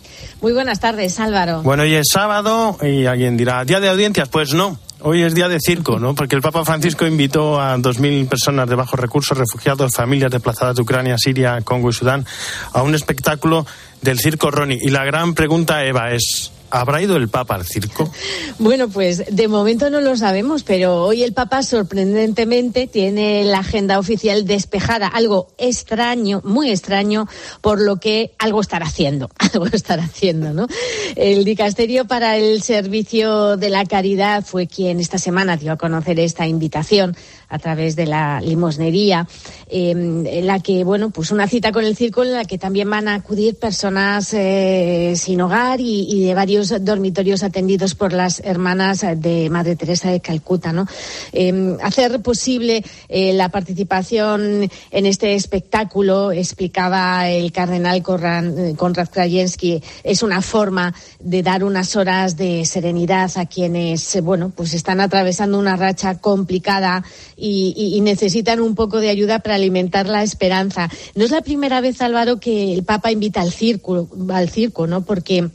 Muy 0.42 0.54
buenas 0.54 0.80
tardes, 0.80 1.20
Álvaro. 1.20 1.62
Bueno, 1.62 1.84
hoy 1.84 1.96
es 1.96 2.08
sábado 2.12 2.78
y 2.82 3.06
alguien 3.06 3.38
dirá, 3.38 3.64
¿día 3.66 3.80
de 3.80 3.90
audiencias? 3.90 4.30
Pues 4.30 4.54
no. 4.54 4.78
Hoy 5.06 5.22
es 5.22 5.36
día 5.36 5.50
de 5.50 5.60
circo, 5.60 6.00
¿no? 6.00 6.16
Porque 6.16 6.38
el 6.38 6.42
Papa 6.42 6.64
Francisco 6.64 7.06
invitó 7.06 7.60
a 7.60 7.76
2.000 7.78 8.26
personas 8.30 8.70
de 8.70 8.76
bajos 8.76 8.98
recursos, 8.98 9.38
refugiados, 9.38 9.94
familias 9.94 10.32
desplazadas 10.32 10.78
de 10.78 10.82
Ucrania, 10.82 11.18
Siria, 11.18 11.60
Congo 11.62 11.90
y 11.90 11.94
Sudán, 11.94 12.26
a 12.72 12.84
un 12.84 12.96
espectáculo 12.96 13.66
del 14.02 14.20
circo 14.20 14.50
Ronnie. 14.50 14.80
Y 14.82 14.92
la 14.92 15.04
gran 15.04 15.34
pregunta, 15.34 15.84
Eva, 15.84 16.12
es, 16.12 16.54
¿Habrá 16.74 17.04
ido 17.04 17.18
el 17.18 17.30
Papa 17.30 17.54
al 17.54 17.66
circo? 17.66 18.12
Bueno, 18.58 18.90
pues 18.90 19.24
de 19.30 19.48
momento 19.48 19.92
no 19.92 20.02
lo 20.02 20.18
sabemos, 20.18 20.64
pero 20.64 21.04
hoy 21.04 21.22
el 21.22 21.32
Papa 21.32 21.62
sorprendentemente 21.62 22.88
tiene 22.88 23.44
la 23.46 23.60
agenda 23.60 24.00
oficial 24.00 24.48
despejada, 24.48 25.08
algo 25.08 25.50
extraño, 25.60 26.42
muy 26.44 26.72
extraño, 26.72 27.28
por 27.62 27.80
lo 27.80 27.98
que 27.98 28.32
algo 28.40 28.60
estará 28.60 28.88
haciendo, 28.88 29.30
algo 29.54 29.68
estará 29.68 30.06
haciendo, 30.06 30.52
¿no? 30.52 30.66
El 31.16 31.46
dicasterio 31.46 32.06
para 32.06 32.38
el 32.38 32.64
servicio 32.64 33.56
de 33.56 33.70
la 33.70 33.86
caridad 33.86 34.44
fue 34.44 34.66
quien 34.66 35.00
esta 35.00 35.20
semana 35.20 35.58
dio 35.58 35.74
a 35.74 35.78
conocer 35.78 36.20
esta 36.20 36.48
invitación 36.48 37.16
a 37.54 37.60
través 37.60 37.96
de 37.96 38.08
la 38.08 38.42
limosnería, 38.42 39.28
em, 39.70 40.26
en 40.26 40.48
la 40.48 40.60
que, 40.60 40.84
bueno, 40.84 41.12
pues 41.12 41.30
una 41.30 41.48
cita 41.48 41.72
con 41.72 41.86
el 41.86 41.96
circo 41.96 42.24
en 42.24 42.34
la 42.34 42.46
que 42.46 42.58
también 42.58 42.90
van 42.90 43.08
a 43.08 43.14
acudir 43.14 43.60
personas 43.60 44.34
eh, 44.34 45.14
sin 45.16 45.40
hogar 45.40 45.80
y, 45.80 46.26
de 46.26 46.34
varios 46.34 46.63
dormitorios 46.70 47.44
atendidos 47.44 47.96
por 47.96 48.14
las 48.14 48.40
hermanas 48.44 49.06
de 49.18 49.50
Madre 49.50 49.76
Teresa 49.76 50.12
de 50.12 50.20
Calcuta, 50.20 50.74
¿no? 50.74 50.88
Em, 51.32 51.78
hacer 51.82 52.22
posible 52.22 52.84
eh, 53.10 53.34
la 53.34 53.50
participación 53.50 54.70
en 54.92 55.06
este 55.06 55.36
espectáculo, 55.36 56.32
explicaba 56.32 57.30
el 57.30 57.52
cardenal 57.52 57.98
eh, 57.98 58.74
Konrad 58.76 59.10
es 60.04 60.24
una 60.24 60.42
forma 60.42 60.94
de 61.20 61.44
dar 61.44 61.64
unas 61.64 61.96
horas 61.96 62.38
de 62.38 62.66
serenidad 62.66 63.32
a 63.36 63.46
quienes, 63.46 64.22
bueno, 64.22 64.52
pues 64.56 64.74
están 64.74 65.00
atravesando 65.02 65.58
una 65.58 65.76
racha 65.76 66.20
complicada 66.20 67.04
y, 67.36 68.00
necesitan 68.04 68.60
un 68.60 68.76
poco 68.76 69.00
de 69.00 69.10
ayuda 69.10 69.40
para 69.40 69.56
alimentar 69.56 70.08
la 70.08 70.24
esperanza. 70.24 70.90
No 71.16 71.24
es 71.24 71.32
la 71.32 71.42
primera 71.42 71.80
vez, 71.80 72.02
Álvaro, 72.02 72.40
que 72.40 72.74
el 72.74 72.84
Papa 72.84 73.12
invita 73.12 73.42
al 73.42 73.52
circo, 73.52 74.10
al 74.30 74.50
circo, 74.50 74.88
¿no? 74.88 75.06
Porque 75.06 75.50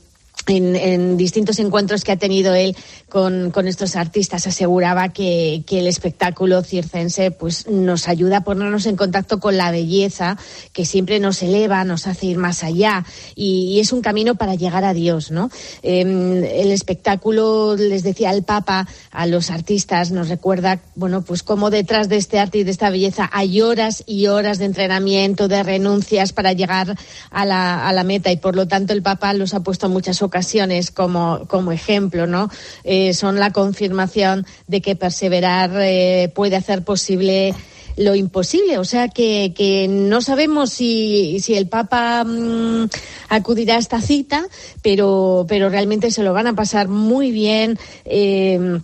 en, 0.48 1.16
distintos 1.16 1.58
encuentros 1.58 2.04
que 2.04 2.12
ha 2.12 2.16
tenido 2.16 2.54
él 2.54 2.76
con, 3.08 3.52
estos 3.66 3.96
artistas. 3.96 4.46
Aseguraba 4.46 5.10
que, 5.10 5.64
el 5.68 5.86
espectáculo 5.86 6.62
circense 6.62 7.30
pues 7.30 7.68
nos 7.68 8.08
ayuda 8.08 8.38
a 8.38 8.44
ponernos 8.44 8.86
en 8.86 8.96
contacto 8.96 9.38
con 9.38 9.56
la 9.56 9.70
belleza 9.70 10.36
que 10.72 10.84
siempre 10.84 11.20
nos 11.20 11.42
eleva, 11.42 11.84
nos 11.84 12.06
hace 12.06 12.26
ir 12.26 12.38
más 12.38 12.64
allá. 12.64 13.04
Y, 13.34 13.78
es 13.78 13.92
un 13.92 14.00
camino 14.00 14.34
para 14.34 14.54
llegar 14.54 14.84
a 14.84 14.94
Dios, 14.94 15.30
¿no? 15.30 15.50
Em, 15.82 16.42
el 16.42 16.72
espectáculo, 16.72 17.76
les 17.76 18.02
decía 18.02 18.30
el 18.32 18.42
Papa, 18.42 18.88
a 19.12 19.26
los 19.26 19.50
artistas 19.50 20.10
nos 20.10 20.28
recuerda, 20.28 20.80
bueno, 20.96 21.22
pues 21.22 21.42
cómo 21.42 21.70
detrás 21.70 22.08
de 22.08 22.16
este 22.16 22.38
arte 22.38 22.58
y 22.58 22.64
de 22.64 22.72
esta 22.72 22.90
belleza 22.90 23.30
hay 23.32 23.60
horas 23.60 24.02
y 24.06 24.26
horas 24.26 24.58
de 24.58 24.64
entrenamiento, 24.64 25.46
de 25.46 25.62
renuncias 25.62 26.32
para 26.32 26.52
llegar 26.52 26.96
a 27.30 27.44
la, 27.44 27.86
a 27.86 27.92
la 27.92 28.02
meta. 28.02 28.32
Y 28.32 28.36
por 28.38 28.56
lo 28.56 28.66
tanto 28.66 28.92
el 28.92 29.02
Papa 29.02 29.32
los 29.34 29.54
ha 29.54 29.60
puesto 29.60 29.88
muchas 29.88 30.22
ocasiones 30.22 30.37
como, 30.94 31.46
como 31.48 31.72
ejemplo, 31.72 32.26
¿no? 32.26 32.50
Eh, 32.84 33.14
son 33.14 33.38
la 33.38 33.52
confirmación 33.52 34.46
de 34.66 34.80
que 34.80 34.96
perseverar 34.96 35.70
eh, 35.76 36.30
puede 36.34 36.56
hacer 36.56 36.82
posible 36.82 37.54
lo 37.96 38.14
imposible. 38.14 38.78
O 38.78 38.84
sea 38.84 39.08
que, 39.08 39.52
que 39.56 39.88
no 39.88 40.20
sabemos 40.20 40.70
si, 40.70 41.40
si 41.40 41.54
el 41.54 41.68
Papa 41.68 42.24
mm, 42.24 42.88
acudirá 43.28 43.76
a 43.76 43.78
esta 43.78 44.00
cita, 44.00 44.46
pero, 44.82 45.46
pero 45.48 45.68
realmente 45.68 46.10
se 46.10 46.22
lo 46.22 46.32
van 46.32 46.46
a 46.46 46.54
pasar 46.54 46.88
muy 46.88 47.30
bien. 47.30 47.78
Eh, 48.04 48.80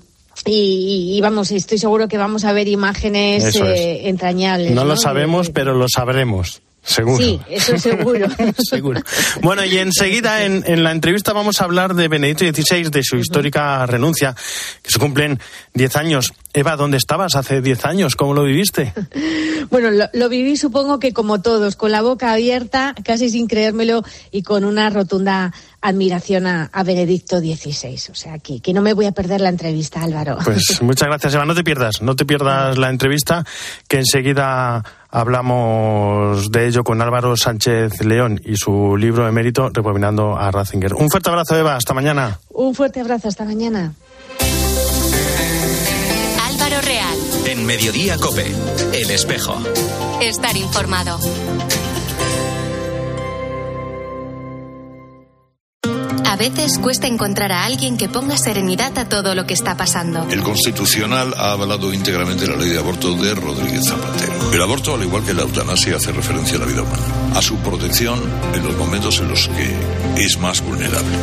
y, 0.46 1.20
vamos, 1.22 1.50
estoy 1.52 1.78
seguro 1.78 2.08
que 2.08 2.18
vamos 2.18 2.44
a 2.44 2.52
ver 2.52 2.68
imágenes 2.68 3.54
entrañables. 3.54 4.72
No, 4.72 4.84
lo 4.84 4.96
sabemos, 4.96 5.50
pero 5.50 5.74
lo 5.74 5.88
sabremos. 5.88 6.60
Seguro. 6.84 7.16
Sí, 7.16 7.40
eso 7.48 7.78
seguro. 7.78 8.26
seguro. 8.58 9.00
Bueno, 9.40 9.64
y 9.64 9.78
enseguida 9.78 10.44
en, 10.44 10.62
en, 10.66 10.84
la 10.84 10.92
entrevista 10.92 11.32
vamos 11.32 11.60
a 11.60 11.64
hablar 11.64 11.94
de 11.94 12.08
Benedicto 12.08 12.44
XVI, 12.44 12.90
de 12.90 13.02
su 13.02 13.16
histórica 13.16 13.86
renuncia, 13.86 14.34
que 14.82 14.90
se 14.90 14.98
cumplen 14.98 15.40
10 15.72 15.96
años. 15.96 16.32
Eva, 16.52 16.76
¿dónde 16.76 16.98
estabas 16.98 17.36
hace 17.36 17.62
10 17.62 17.86
años? 17.86 18.16
¿Cómo 18.16 18.34
lo 18.34 18.44
viviste? 18.44 18.92
Bueno, 19.70 19.90
lo, 19.90 20.04
lo, 20.12 20.28
viví 20.28 20.58
supongo 20.58 21.00
que 21.00 21.14
como 21.14 21.40
todos, 21.40 21.74
con 21.74 21.90
la 21.90 22.02
boca 22.02 22.32
abierta, 22.32 22.94
casi 23.02 23.30
sin 23.30 23.46
creérmelo 23.46 24.04
y 24.30 24.42
con 24.42 24.62
una 24.62 24.90
rotunda 24.90 25.54
admiración 25.84 26.46
a, 26.46 26.82
Benedicto 26.82 27.40
XVI. 27.40 28.10
O 28.10 28.14
sea, 28.14 28.38
que, 28.38 28.60
que 28.60 28.72
no 28.72 28.80
me 28.80 28.94
voy 28.94 29.04
a 29.04 29.12
perder 29.12 29.42
la 29.42 29.50
entrevista, 29.50 30.02
Álvaro. 30.02 30.38
Pues 30.42 30.80
muchas 30.82 31.08
gracias, 31.08 31.34
Eva. 31.34 31.44
No 31.44 31.54
te 31.54 31.62
pierdas, 31.62 32.00
no 32.00 32.16
te 32.16 32.24
pierdas 32.24 32.78
la 32.78 32.88
entrevista, 32.88 33.44
que 33.86 33.98
enseguida 33.98 34.82
hablamos 35.10 36.50
de 36.50 36.66
ello 36.66 36.84
con 36.84 37.02
Álvaro 37.02 37.36
Sánchez 37.36 38.02
León 38.02 38.40
y 38.44 38.56
su 38.56 38.96
libro 38.96 39.28
emérito, 39.28 39.68
Rebobinando 39.68 40.36
a 40.36 40.50
Ratzinger. 40.50 40.94
Un 40.94 41.10
fuerte 41.10 41.28
abrazo, 41.28 41.56
Eva. 41.56 41.76
Hasta 41.76 41.92
mañana. 41.92 42.40
Un 42.48 42.74
fuerte 42.74 43.00
abrazo. 43.00 43.28
Hasta 43.28 43.44
mañana. 43.44 43.92
Álvaro 46.48 46.80
Real. 46.80 47.18
En 47.46 47.66
Mediodía 47.66 48.16
Cope. 48.16 48.46
El 48.94 49.10
espejo. 49.10 49.58
Estar 50.22 50.56
informado. 50.56 51.18
A 56.34 56.36
veces 56.36 56.80
cuesta 56.80 57.06
encontrar 57.06 57.52
a 57.52 57.64
alguien 57.64 57.96
que 57.96 58.08
ponga 58.08 58.36
serenidad 58.36 58.98
a 58.98 59.08
todo 59.08 59.36
lo 59.36 59.46
que 59.46 59.54
está 59.54 59.76
pasando. 59.76 60.26
El 60.28 60.42
Constitucional 60.42 61.32
ha 61.36 61.52
avalado 61.52 61.94
íntegramente 61.94 62.48
la 62.48 62.56
ley 62.56 62.70
de 62.70 62.78
aborto 62.80 63.14
de 63.14 63.36
Rodríguez 63.36 63.84
Zapatero. 63.84 64.52
El 64.52 64.60
aborto, 64.60 64.96
al 64.96 65.04
igual 65.04 65.22
que 65.24 65.32
la 65.32 65.42
eutanasia, 65.42 65.94
hace 65.94 66.10
referencia 66.10 66.56
a 66.56 66.58
la 66.58 66.66
vida 66.66 66.82
humana, 66.82 67.38
a 67.38 67.40
su 67.40 67.58
protección 67.58 68.20
en 68.52 68.64
los 68.64 68.76
momentos 68.76 69.20
en 69.20 69.28
los 69.28 69.46
que 69.46 69.76
es 70.24 70.36
más 70.36 70.60
vulnerable. 70.60 71.16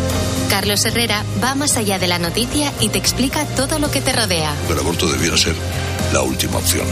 Carlos 0.49 0.85
Herrera 0.85 1.25
va 1.43 1.55
más 1.55 1.75
allá 1.75 1.99
de 1.99 2.07
la 2.07 2.17
noticia 2.17 2.71
y 2.79 2.87
te 2.87 2.97
explica 2.97 3.43
todo 3.57 3.79
lo 3.79 3.91
que 3.91 3.99
te 3.99 4.13
rodea. 4.13 4.53
El 4.69 4.79
aborto 4.79 5.11
debiera 5.11 5.35
ser 5.35 5.55
la 6.13 6.21
última 6.21 6.57
opción. 6.57 6.85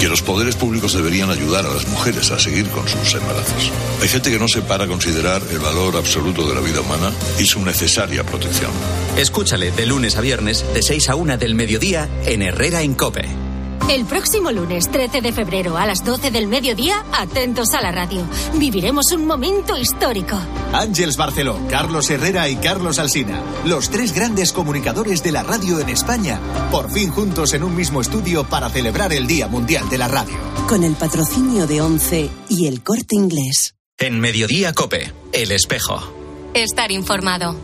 Que 0.00 0.08
los 0.08 0.22
poderes 0.22 0.56
públicos 0.56 0.92
deberían 0.92 1.30
ayudar 1.30 1.66
a 1.66 1.70
las 1.70 1.86
mujeres 1.88 2.30
a 2.30 2.38
seguir 2.38 2.68
con 2.68 2.86
sus 2.88 3.14
embarazos. 3.14 3.70
Hay 4.02 4.08
gente 4.08 4.30
que 4.30 4.38
no 4.38 4.48
se 4.48 4.62
para 4.62 4.84
a 4.84 4.88
considerar 4.88 5.42
el 5.50 5.58
valor 5.58 5.96
absoluto 5.96 6.48
de 6.48 6.54
la 6.54 6.60
vida 6.60 6.80
humana 6.80 7.12
y 7.38 7.46
su 7.46 7.60
necesaria 7.62 8.24
protección. 8.24 8.70
Escúchale 9.16 9.70
de 9.70 9.86
lunes 9.86 10.16
a 10.16 10.20
viernes, 10.20 10.64
de 10.74 10.82
6 10.82 11.08
a 11.08 11.14
1 11.14 11.38
del 11.38 11.54
mediodía, 11.54 12.08
en 12.26 12.42
Herrera 12.42 12.82
en 12.82 12.94
Cope. 12.94 13.45
El 13.88 14.04
próximo 14.04 14.50
lunes 14.50 14.90
13 14.90 15.20
de 15.20 15.32
febrero 15.32 15.76
a 15.76 15.86
las 15.86 16.04
12 16.04 16.32
del 16.32 16.48
mediodía, 16.48 17.04
atentos 17.12 17.72
a 17.72 17.80
la 17.80 17.92
radio. 17.92 18.26
Viviremos 18.54 19.12
un 19.12 19.24
momento 19.24 19.76
histórico. 19.78 20.36
Ángeles 20.72 21.16
Barceló, 21.16 21.56
Carlos 21.70 22.10
Herrera 22.10 22.48
y 22.48 22.56
Carlos 22.56 22.98
Alsina, 22.98 23.40
los 23.64 23.88
tres 23.88 24.12
grandes 24.12 24.52
comunicadores 24.52 25.22
de 25.22 25.30
la 25.30 25.44
radio 25.44 25.78
en 25.78 25.88
España, 25.88 26.40
por 26.72 26.90
fin 26.90 27.10
juntos 27.10 27.54
en 27.54 27.62
un 27.62 27.76
mismo 27.76 28.00
estudio 28.00 28.42
para 28.42 28.70
celebrar 28.70 29.12
el 29.12 29.28
Día 29.28 29.46
Mundial 29.46 29.88
de 29.88 29.98
la 29.98 30.08
Radio. 30.08 30.34
Con 30.68 30.82
el 30.82 30.94
patrocinio 30.94 31.68
de 31.68 31.80
ONCE 31.80 32.28
y 32.48 32.66
el 32.66 32.82
Corte 32.82 33.14
Inglés. 33.14 33.76
En 33.98 34.18
Mediodía 34.18 34.72
Cope, 34.72 35.12
El 35.32 35.52
Espejo. 35.52 36.12
Estar 36.54 36.90
informado. 36.90 37.54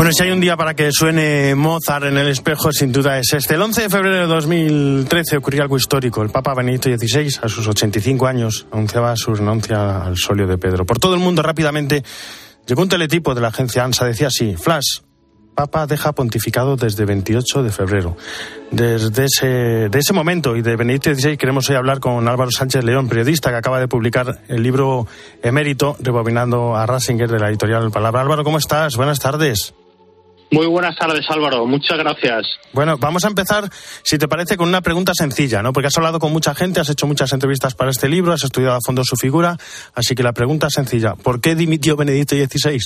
Bueno, 0.00 0.14
si 0.14 0.22
hay 0.22 0.30
un 0.30 0.40
día 0.40 0.56
para 0.56 0.72
que 0.72 0.90
suene 0.92 1.54
Mozart 1.54 2.06
en 2.06 2.16
el 2.16 2.28
espejo, 2.28 2.72
sin 2.72 2.90
duda 2.90 3.18
es 3.18 3.34
este. 3.34 3.56
El 3.56 3.60
11 3.60 3.82
de 3.82 3.90
febrero 3.90 4.16
de 4.20 4.26
2013 4.28 5.36
ocurrió 5.36 5.60
algo 5.60 5.76
histórico. 5.76 6.22
El 6.22 6.30
Papa 6.30 6.54
Benedicto 6.54 6.88
XVI, 6.88 7.28
a 7.42 7.48
sus 7.50 7.68
85 7.68 8.26
años, 8.26 8.66
anunciaba 8.72 9.14
su 9.16 9.34
renuncia 9.34 10.02
al 10.02 10.16
solio 10.16 10.46
de 10.46 10.56
Pedro. 10.56 10.86
Por 10.86 10.98
todo 10.98 11.12
el 11.12 11.20
mundo, 11.20 11.42
rápidamente, 11.42 12.02
llegó 12.66 12.80
un 12.80 12.88
teletipo 12.88 13.34
de 13.34 13.42
la 13.42 13.48
agencia 13.48 13.84
ANSA. 13.84 14.06
Decía 14.06 14.28
así, 14.28 14.56
Flash, 14.56 15.00
Papa 15.54 15.86
deja 15.86 16.12
pontificado 16.12 16.76
desde 16.76 17.04
28 17.04 17.62
de 17.62 17.70
febrero. 17.70 18.16
Desde 18.70 19.26
ese, 19.26 19.46
de 19.90 19.98
ese 19.98 20.14
momento 20.14 20.56
y 20.56 20.62
de 20.62 20.76
Benedicto 20.76 21.14
XVI 21.14 21.36
queremos 21.36 21.68
hoy 21.68 21.76
hablar 21.76 22.00
con 22.00 22.26
Álvaro 22.26 22.50
Sánchez 22.50 22.84
León, 22.84 23.06
periodista 23.06 23.50
que 23.50 23.56
acaba 23.56 23.78
de 23.78 23.86
publicar 23.86 24.40
el 24.48 24.62
libro 24.62 25.06
Emérito, 25.42 25.94
rebobinando 26.00 26.74
a 26.74 26.86
Ratzinger 26.86 27.30
de 27.30 27.38
la 27.38 27.50
editorial 27.50 27.90
Palabra. 27.90 28.22
Álvaro, 28.22 28.44
¿cómo 28.44 28.56
estás? 28.56 28.96
Buenas 28.96 29.20
tardes. 29.20 29.74
Muy 30.52 30.66
buenas 30.66 30.96
tardes, 30.96 31.24
Álvaro. 31.30 31.64
Muchas 31.64 31.96
gracias. 31.96 32.58
Bueno, 32.72 32.96
vamos 32.98 33.24
a 33.24 33.28
empezar, 33.28 33.68
si 34.02 34.18
te 34.18 34.26
parece, 34.26 34.56
con 34.56 34.68
una 34.68 34.80
pregunta 34.80 35.12
sencilla, 35.14 35.62
¿no? 35.62 35.72
Porque 35.72 35.86
has 35.86 35.96
hablado 35.96 36.18
con 36.18 36.32
mucha 36.32 36.54
gente, 36.54 36.80
has 36.80 36.90
hecho 36.90 37.06
muchas 37.06 37.32
entrevistas 37.32 37.74
para 37.74 37.92
este 37.92 38.08
libro, 38.08 38.32
has 38.32 38.42
estudiado 38.42 38.76
a 38.76 38.80
fondo 38.84 39.04
su 39.04 39.16
figura, 39.16 39.56
así 39.94 40.16
que 40.16 40.24
la 40.24 40.32
pregunta 40.32 40.66
es 40.66 40.72
sencilla. 40.72 41.14
¿Por 41.14 41.40
qué 41.40 41.54
dimitió 41.54 41.96
Benedicto 41.96 42.34
XVI? 42.34 42.78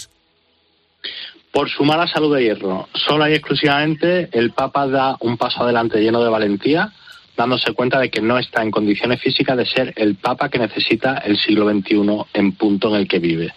Por 1.53 1.71
su 1.71 1.85
mala 1.85 2.07
salud 2.07 2.35
de 2.37 2.43
hierro. 2.43 2.89
Solo 2.93 3.27
y 3.29 3.33
exclusivamente 3.33 4.29
el 4.33 4.51
Papa 4.51 4.87
da 4.87 5.17
un 5.21 5.39
paso 5.39 5.63
adelante 5.63 6.01
lleno 6.01 6.23
de 6.23 6.29
valentía, 6.29 6.93
dándose 7.35 7.73
cuenta 7.73 7.99
de 7.99 8.11
que 8.11 8.21
no 8.21 8.39
está 8.39 8.63
en 8.63 8.71
condiciones 8.71 9.23
físicas 9.23 9.57
de 9.57 9.65
ser 9.65 9.93
el 9.97 10.17
Papa 10.17 10.51
que 10.51 10.59
necesita 10.59 11.17
el 11.19 11.39
siglo 11.39 11.71
XXI 11.71 12.27
en 12.35 12.53
punto 12.53 12.89
en 12.89 12.97
el 12.97 13.09
que 13.09 13.21
vive 13.21 13.55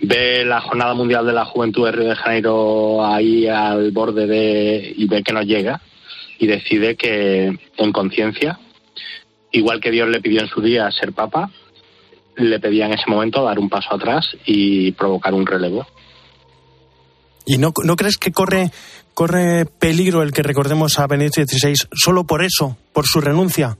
ve 0.00 0.44
la 0.44 0.60
Jornada 0.60 0.94
Mundial 0.94 1.26
de 1.26 1.32
la 1.32 1.44
Juventud 1.44 1.86
de 1.86 1.92
Río 1.92 2.08
de 2.08 2.16
Janeiro 2.16 3.04
ahí 3.04 3.46
al 3.46 3.90
borde 3.90 4.26
de 4.26 4.94
y 4.96 5.06
ve 5.06 5.22
que 5.22 5.32
no 5.32 5.42
llega 5.42 5.80
y 6.38 6.46
decide 6.46 6.96
que 6.96 7.56
en 7.76 7.92
conciencia, 7.92 8.58
igual 9.52 9.80
que 9.80 9.90
Dios 9.90 10.08
le 10.08 10.20
pidió 10.20 10.40
en 10.40 10.48
su 10.48 10.60
día 10.60 10.90
ser 10.90 11.12
papa, 11.12 11.50
le 12.36 12.58
pedía 12.60 12.86
en 12.86 12.94
ese 12.94 13.08
momento 13.08 13.44
dar 13.44 13.58
un 13.58 13.68
paso 13.68 13.94
atrás 13.94 14.36
y 14.44 14.92
provocar 14.92 15.34
un 15.34 15.46
relevo. 15.46 15.86
¿Y 17.46 17.58
no, 17.58 17.72
no 17.84 17.96
crees 17.96 18.16
que 18.16 18.32
corre, 18.32 18.70
corre 19.12 19.66
peligro 19.66 20.22
el 20.22 20.32
que 20.32 20.42
recordemos 20.42 20.98
a 20.98 21.06
Benedicto 21.06 21.42
XVI 21.44 21.74
solo 21.92 22.24
por 22.24 22.42
eso, 22.42 22.76
por 22.92 23.06
su 23.06 23.20
renuncia? 23.20 23.76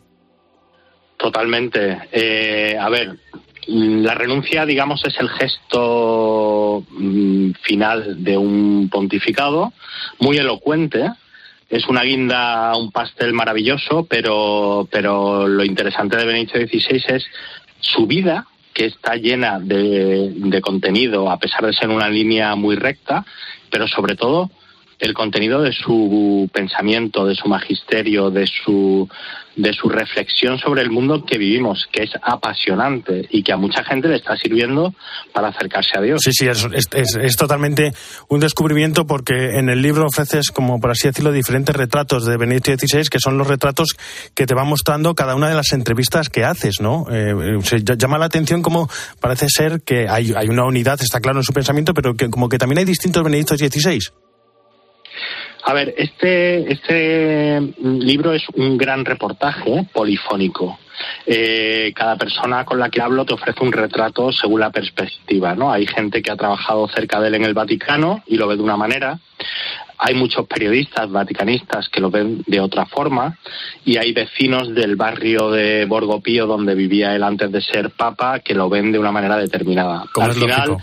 Totalmente. 1.17 2.09
Eh, 2.13 2.77
a 2.79 2.89
ver, 2.91 3.19
la 3.67 4.15
renuncia, 4.15 4.67
digamos, 4.67 5.05
es 5.05 5.19
el 5.19 5.29
gesto 5.29 6.85
mm, 6.91 7.53
final 7.63 8.23
de 8.23 8.37
un 8.37 8.89
pontificado, 8.91 9.73
muy 10.19 10.37
elocuente. 10.37 11.11
Es 11.71 11.87
una 11.89 12.03
guinda, 12.03 12.77
un 12.77 12.93
pastel 12.93 13.33
maravilloso, 13.33 14.05
pero, 14.05 14.87
pero 14.91 15.49
lo 15.49 15.65
interesante 15.65 16.17
de 16.17 16.27
Benito 16.27 16.59
XVI 16.59 17.03
es 17.09 17.27
su 17.81 18.07
vida, 18.07 18.47
que 18.73 18.87
está 18.87 19.17
llena 19.17 19.59
de, 19.61 20.33
de 20.35 20.61
contenido, 20.61 21.31
a 21.31 21.39
pesar 21.39 21.65
de 21.65 21.73
ser 21.73 21.89
una 21.89 22.09
línea 22.09 22.55
muy 22.55 22.77
recta, 22.77 23.25
pero 23.71 23.89
sobre 23.89 24.17
todo 24.17 24.51
el 24.99 25.15
contenido 25.15 25.63
de 25.63 25.73
su 25.73 26.49
pensamiento, 26.53 27.27
de 27.27 27.35
su 27.35 27.49
magisterio, 27.49 28.31
de 28.31 28.47
su, 28.47 29.09
de 29.57 29.73
su 29.73 29.89
reflexión 29.89 30.59
sobre 30.59 30.83
el 30.83 30.91
mundo 30.91 31.25
que 31.25 31.39
vivimos, 31.39 31.89
que 31.93 32.05
es 32.05 32.11
apasionante 32.23 33.27
y 33.31 33.43
que 33.43 33.53
a 33.53 33.57
mucha 33.57 33.85
gente 33.85 34.09
le 34.09 34.17
está 34.17 34.37
sirviendo 34.37 34.95
para 35.33 35.49
acercarse 35.49 35.97
a 35.97 36.01
Dios. 36.01 36.21
Sí, 36.23 36.31
sí, 36.33 36.47
es, 36.47 37.17
es, 37.17 37.37
totalmente 37.37 37.93
un 38.29 38.41
descubrimiento 38.41 39.07
porque 39.07 39.59
en 39.59 39.69
el 39.69 39.83
libro 39.83 40.07
ofreces, 40.07 40.51
como 40.51 40.81
por 40.81 40.91
así 40.91 41.09
decirlo, 41.09 41.33
diferentes 41.33 41.75
retratos 41.75 42.25
de 42.25 42.37
Benedicto 42.37 42.73
XVI, 42.77 43.09
que 43.11 43.19
son 43.19 43.39
los 43.39 43.47
retratos 43.47 43.97
que 44.35 44.47
te 44.47 44.55
va 44.55 44.65
mostrando 44.65 45.15
cada 45.15 45.35
una 45.35 45.49
de 45.49 45.55
las 45.55 45.73
entrevistas 45.73 46.29
que 46.29 46.45
haces, 46.45 46.81
¿no? 46.81 47.07
Eh, 47.11 47.35
se 47.63 47.83
llama 47.97 48.19
la 48.19 48.27
atención 48.27 48.63
como 48.63 48.89
parece 49.21 49.47
ser 49.49 49.83
que 49.83 50.09
hay, 50.09 50.33
hay 50.37 50.49
una 50.49 50.65
unidad, 50.65 51.01
está 51.01 51.21
claro 51.21 51.39
en 51.39 51.45
su 51.45 51.53
pensamiento, 51.53 51.95
pero 51.95 52.15
que 52.15 52.31
como 52.31 52.49
que 52.49 52.59
también 52.59 52.79
hay 52.79 52.85
distintos 52.85 53.23
Benedictos 53.23 53.59
XVI. 53.59 54.24
A 55.65 55.73
ver, 55.73 55.95
este, 55.97 56.71
este 56.71 57.61
libro 57.83 58.33
es 58.33 58.45
un 58.55 58.77
gran 58.77 59.05
reportaje 59.05 59.87
polifónico. 59.93 60.79
Eh, 61.27 61.93
cada 61.95 62.17
persona 62.17 62.65
con 62.65 62.79
la 62.79 62.91
que 62.91 63.01
hablo 63.01 63.25
te 63.25 63.35
ofrece 63.35 63.65
un 63.65 63.73
retrato 63.73 64.31
según 64.31 64.61
la 64.61 64.71
perspectiva, 64.71 65.55
¿no? 65.55 65.73
Hay 65.73 65.87
gente 65.87 66.23
que 66.23 66.31
ha 66.31 66.37
trabajado 66.37 66.87
cerca 66.89 67.21
de 67.21 67.29
él 67.29 67.37
en 67.37 67.45
el 67.45 67.55
Vaticano 67.55 68.23
y 68.27 68.37
lo 68.37 68.47
ve 68.47 68.57
de 68.57 68.63
una 68.63 68.77
manera. 68.77 69.19
Hay 69.97 70.15
muchos 70.15 70.47
periodistas 70.47 71.11
vaticanistas 71.11 71.89
que 71.89 72.01
lo 72.01 72.11
ven 72.11 72.43
de 72.47 72.61
otra 72.61 72.85
forma 72.85 73.39
y 73.85 73.97
hay 73.97 74.13
vecinos 74.13 74.75
del 74.75 74.97
barrio 74.97 75.51
de 75.51 75.87
Borgo 75.87 76.21
Pío 76.21 76.47
donde 76.47 76.75
vivía 76.75 77.15
él 77.15 77.23
antes 77.23 77.51
de 77.51 77.63
ser 77.63 77.91
papa 77.91 78.41
que 78.41 78.55
lo 78.55 78.69
ven 78.69 78.93
de 78.93 78.99
una 78.99 79.13
manera 79.13 79.37
determinada. 79.37 80.05
Al 80.21 80.33
final, 80.35 80.77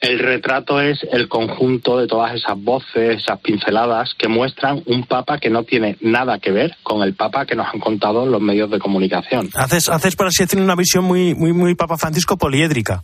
el 0.00 0.18
retrato 0.18 0.80
es 0.80 0.98
el 1.12 1.28
conjunto 1.28 1.98
de 1.98 2.06
todas 2.06 2.34
esas 2.34 2.62
voces, 2.62 3.22
esas 3.22 3.40
pinceladas 3.40 4.14
que 4.16 4.28
muestran 4.28 4.82
un 4.86 5.04
papa 5.04 5.38
que 5.38 5.50
no 5.50 5.64
tiene 5.64 5.96
nada 6.00 6.38
que 6.38 6.52
ver 6.52 6.76
con 6.82 7.02
el 7.02 7.14
papa 7.14 7.46
que 7.46 7.56
nos 7.56 7.66
han 7.72 7.80
contado 7.80 8.26
los 8.26 8.40
medios 8.40 8.70
de 8.70 8.78
comunicación. 8.78 9.50
Haces, 9.54 9.88
haces 9.88 10.14
por 10.16 10.26
así 10.26 10.44
decirlo, 10.44 10.64
una 10.64 10.76
visión 10.76 11.04
muy, 11.04 11.34
muy, 11.34 11.52
muy 11.52 11.74
Papa 11.74 11.96
Francisco 11.96 12.36
poliédrica. 12.36 13.02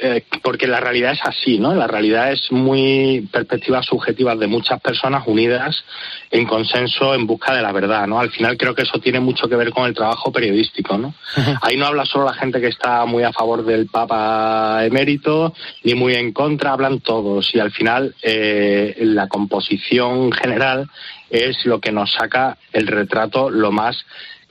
Eh, 0.00 0.24
porque 0.42 0.66
la 0.66 0.80
realidad 0.80 1.12
es 1.12 1.20
así, 1.24 1.58
¿no? 1.58 1.74
La 1.74 1.86
realidad 1.86 2.32
es 2.32 2.52
muy 2.52 3.28
perspectivas 3.32 3.84
subjetivas 3.86 4.38
de 4.38 4.46
muchas 4.46 4.80
personas 4.80 5.24
unidas 5.26 5.84
en 6.30 6.46
consenso 6.46 7.14
en 7.14 7.26
busca 7.26 7.54
de 7.54 7.62
la 7.62 7.72
verdad, 7.72 8.06
¿no? 8.06 8.20
Al 8.20 8.30
final 8.30 8.56
creo 8.56 8.74
que 8.74 8.82
eso 8.82 9.00
tiene 9.00 9.20
mucho 9.20 9.48
que 9.48 9.56
ver 9.56 9.70
con 9.70 9.86
el 9.86 9.94
trabajo 9.94 10.30
periodístico, 10.30 10.96
¿no? 10.98 11.14
Ahí 11.62 11.76
no 11.76 11.86
habla 11.86 12.04
solo 12.04 12.26
la 12.26 12.34
gente 12.34 12.60
que 12.60 12.68
está 12.68 13.04
muy 13.06 13.24
a 13.24 13.32
favor 13.32 13.64
del 13.64 13.86
Papa 13.86 14.84
emérito 14.84 15.52
ni 15.82 15.94
muy 15.94 16.14
en 16.14 16.32
contra, 16.32 16.72
hablan 16.72 17.00
todos 17.00 17.54
y 17.54 17.58
al 17.58 17.72
final 17.72 18.14
eh, 18.22 18.96
la 19.00 19.28
composición 19.28 20.30
general 20.32 20.88
es 21.30 21.64
lo 21.64 21.80
que 21.80 21.92
nos 21.92 22.12
saca 22.12 22.58
el 22.72 22.86
retrato 22.86 23.50
lo 23.50 23.72
más 23.72 24.04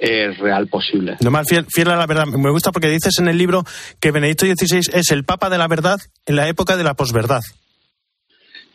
eh, 0.03 0.31
real 0.39 0.67
posible. 0.67 1.15
Lo 1.19 1.29
más 1.29 1.47
fiel, 1.47 1.67
fiel, 1.69 1.89
a 1.89 1.95
la 1.95 2.07
verdad. 2.07 2.25
Me 2.25 2.49
gusta 2.49 2.71
porque 2.71 2.89
dices 2.89 3.19
en 3.19 3.27
el 3.27 3.37
libro 3.37 3.63
que 3.99 4.09
Benedicto 4.09 4.47
XVI 4.47 4.79
es 4.93 5.11
el 5.11 5.23
Papa 5.23 5.51
de 5.51 5.59
la 5.59 5.67
verdad 5.67 5.99
en 6.25 6.35
la 6.35 6.47
época 6.47 6.75
de 6.75 6.83
la 6.83 6.95
posverdad. 6.95 7.41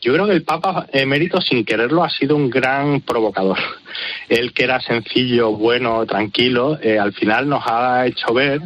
Yo 0.00 0.12
creo 0.12 0.26
que 0.26 0.34
el 0.34 0.44
Papa 0.44 0.86
emérito, 0.92 1.40
sin 1.40 1.64
quererlo, 1.64 2.04
ha 2.04 2.10
sido 2.10 2.36
un 2.36 2.48
gran 2.48 3.00
provocador. 3.00 3.58
Él, 4.28 4.52
que 4.52 4.62
era 4.62 4.80
sencillo, 4.80 5.50
bueno, 5.50 6.06
tranquilo, 6.06 6.78
eh, 6.80 6.96
al 6.96 7.12
final 7.12 7.48
nos 7.48 7.64
ha 7.66 8.06
hecho 8.06 8.32
ver 8.32 8.60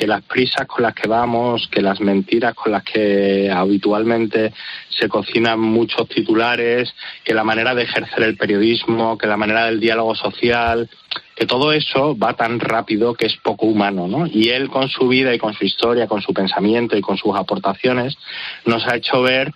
que 0.00 0.06
las 0.06 0.22
prisas 0.22 0.66
con 0.66 0.82
las 0.82 0.94
que 0.94 1.06
vamos, 1.06 1.68
que 1.70 1.82
las 1.82 2.00
mentiras 2.00 2.54
con 2.54 2.72
las 2.72 2.82
que 2.84 3.50
habitualmente 3.54 4.50
se 4.88 5.10
cocinan 5.10 5.60
muchos 5.60 6.08
titulares, 6.08 6.90
que 7.22 7.34
la 7.34 7.44
manera 7.44 7.74
de 7.74 7.82
ejercer 7.82 8.22
el 8.22 8.38
periodismo, 8.38 9.18
que 9.18 9.26
la 9.26 9.36
manera 9.36 9.66
del 9.66 9.78
diálogo 9.78 10.14
social, 10.14 10.88
que 11.36 11.44
todo 11.44 11.72
eso 11.72 12.16
va 12.16 12.32
tan 12.32 12.60
rápido 12.60 13.12
que 13.12 13.26
es 13.26 13.36
poco 13.36 13.66
humano, 13.66 14.08
¿no? 14.08 14.26
Y 14.26 14.48
él 14.48 14.70
con 14.70 14.88
su 14.88 15.06
vida 15.06 15.34
y 15.34 15.38
con 15.38 15.52
su 15.52 15.66
historia, 15.66 16.06
con 16.06 16.22
su 16.22 16.32
pensamiento 16.32 16.96
y 16.96 17.02
con 17.02 17.18
sus 17.18 17.36
aportaciones 17.36 18.16
nos 18.64 18.86
ha 18.86 18.96
hecho 18.96 19.20
ver 19.20 19.52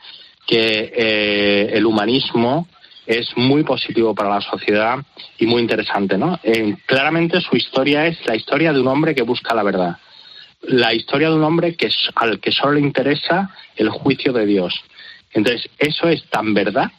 que 0.46 0.92
eh, 0.94 1.70
el 1.72 1.86
humanismo 1.86 2.68
es 3.06 3.34
muy 3.34 3.64
positivo 3.64 4.14
para 4.14 4.28
la 4.28 4.42
sociedad 4.42 4.98
y 5.38 5.46
muy 5.46 5.62
interesante, 5.62 6.18
¿no? 6.18 6.38
Claramente 6.84 7.40
su 7.40 7.56
historia 7.56 8.04
es 8.06 8.18
la 8.26 8.36
historia 8.36 8.74
de 8.74 8.80
un 8.80 8.88
hombre 8.88 9.14
que 9.14 9.22
busca 9.22 9.54
la 9.54 9.62
verdad 9.62 9.96
la 10.66 10.94
historia 10.94 11.28
de 11.28 11.34
un 11.34 11.44
hombre 11.44 11.74
que 11.74 11.90
al 12.14 12.40
que 12.40 12.52
solo 12.52 12.72
le 12.72 12.80
interesa 12.80 13.50
el 13.76 13.90
juicio 13.90 14.32
de 14.32 14.46
Dios. 14.46 14.74
Entonces, 15.32 15.68
eso 15.78 16.08
es 16.08 16.24
tan 16.30 16.54
verdad 16.54 16.90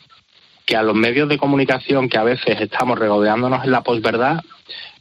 que 0.65 0.75
a 0.75 0.83
los 0.83 0.95
medios 0.95 1.29
de 1.29 1.37
comunicación 1.37 2.09
que 2.09 2.17
a 2.17 2.23
veces 2.23 2.59
estamos 2.59 2.97
regodeándonos 2.97 3.63
en 3.63 3.71
la 3.71 3.81
posverdad 3.81 4.41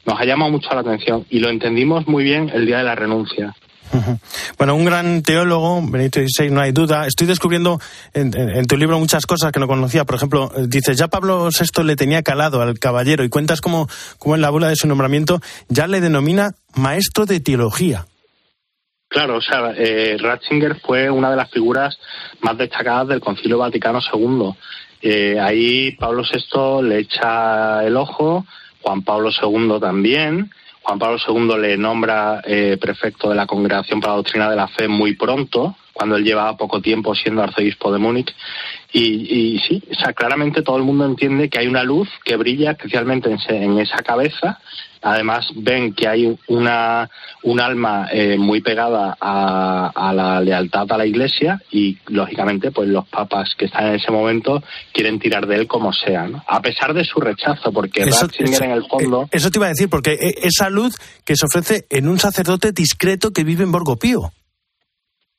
nos 0.05 0.19
ha 0.19 0.25
llamado 0.25 0.51
mucho 0.51 0.69
la 0.73 0.81
atención 0.81 1.25
y 1.29 1.39
lo 1.39 1.49
entendimos 1.49 2.07
muy 2.07 2.23
bien 2.23 2.51
el 2.53 2.65
día 2.65 2.77
de 2.77 2.83
la 2.83 2.95
renuncia. 2.95 3.55
Bueno, 4.57 4.75
un 4.75 4.85
gran 4.85 5.21
teólogo, 5.21 5.81
Benito 5.81 6.19
XVI, 6.19 6.49
no 6.49 6.59
hay 6.59 6.71
duda. 6.71 7.07
Estoy 7.07 7.27
descubriendo 7.27 7.79
en, 8.13 8.65
tu 8.67 8.77
libro 8.77 8.99
muchas 8.99 9.25
cosas 9.25 9.51
que 9.51 9.59
no 9.59 9.67
conocía. 9.67 10.05
Por 10.05 10.15
ejemplo, 10.15 10.51
dices, 10.67 10.97
ya 10.97 11.07
Pablo 11.07 11.49
VI 11.49 11.83
le 11.83 11.95
tenía 11.95 12.23
calado 12.23 12.61
al 12.61 12.77
caballero 12.79 13.23
y 13.23 13.29
cuentas 13.29 13.61
como, 13.61 13.87
como 14.17 14.35
en 14.35 14.41
la 14.41 14.49
bula 14.49 14.67
de 14.67 14.75
su 14.75 14.87
nombramiento 14.87 15.39
ya 15.69 15.87
le 15.87 16.01
denomina 16.01 16.55
maestro 16.73 17.25
de 17.25 17.39
teología. 17.39 18.05
Claro, 19.07 19.37
o 19.37 19.41
sea, 19.41 19.73
eh, 19.77 20.17
Ratzinger 20.19 20.79
fue 20.79 21.09
una 21.09 21.29
de 21.29 21.37
las 21.37 21.49
figuras 21.49 21.97
más 22.41 22.57
destacadas 22.57 23.07
del 23.07 23.21
Concilio 23.21 23.59
Vaticano 23.59 23.99
II. 24.01 24.53
Eh, 25.01 25.39
ahí 25.39 25.91
Pablo 25.91 26.23
VI 26.23 26.87
le 26.87 26.99
echa 26.99 27.85
el 27.85 27.95
ojo, 27.95 28.45
Juan 28.81 29.03
Pablo 29.03 29.29
II 29.29 29.79
también. 29.79 30.49
Juan 30.81 30.99
Pablo 30.99 31.17
II 31.27 31.59
le 31.59 31.77
nombra 31.77 32.41
eh, 32.45 32.77
prefecto 32.79 33.29
de 33.29 33.35
la 33.35 33.47
Congregación 33.47 33.99
para 33.99 34.13
la 34.13 34.17
Doctrina 34.17 34.49
de 34.49 34.55
la 34.55 34.67
Fe 34.67 34.87
muy 34.87 35.15
pronto, 35.15 35.75
cuando 35.93 36.15
él 36.15 36.23
llevaba 36.23 36.57
poco 36.57 36.81
tiempo 36.81 37.15
siendo 37.15 37.41
arzobispo 37.41 37.91
de 37.91 37.99
Múnich. 37.99 38.35
Y, 38.97 39.59
sí, 39.67 39.83
o 39.91 39.93
sea, 39.93 40.13
claramente 40.13 40.61
todo 40.61 40.77
el 40.77 40.83
mundo 40.83 41.05
entiende 41.05 41.49
que 41.49 41.59
hay 41.59 41.67
una 41.67 41.83
luz 41.83 42.07
que 42.23 42.37
brilla 42.37 42.71
especialmente 42.71 43.29
en 43.49 43.77
esa 43.77 43.97
cabeza 43.97 44.59
Además, 45.05 45.45
ven 45.55 45.93
que 45.93 46.07
hay 46.07 46.35
una, 46.47 47.07
un 47.43 47.59
alma 47.59 48.07
eh, 48.11 48.37
muy 48.39 48.61
pegada 48.61 49.15
a, 49.21 50.11
la 50.15 50.41
lealtad 50.41 50.91
a 50.91 50.97
la 50.97 51.05
Iglesia 51.05 51.61
y, 51.71 51.99
lógicamente, 52.07 52.71
pues 52.71 52.89
los 52.89 53.07
papas 53.07 53.53
que 53.55 53.65
están 53.65 53.85
en 53.85 53.95
ese 53.95 54.11
momento 54.11 54.63
quieren 54.91 55.19
tirar 55.19 55.45
de 55.45 55.57
él 55.57 55.67
como 55.67 55.93
sea, 55.93 56.27
A 56.47 56.59
pesar 56.59 56.95
de 56.95 57.05
su 57.05 57.19
rechazo, 57.19 57.71
porque 57.71 58.03
Ratzinger 58.03 58.63
en 58.63 58.71
el 58.71 58.87
fondo... 58.87 59.23
Eh, 59.25 59.27
eso 59.33 59.51
te 59.51 59.59
iba 59.59 59.67
a 59.67 59.69
decir, 59.69 59.89
porque 59.89 60.13
eh, 60.13 60.39
esa 60.41 60.71
luz 60.71 60.95
que 61.23 61.35
se 61.35 61.45
ofrece 61.45 61.85
en 61.91 62.07
un 62.07 62.17
sacerdote 62.17 62.71
discreto 62.71 63.29
que 63.29 63.43
vive 63.43 63.63
en 63.63 63.71
Borgopío. 63.71 64.31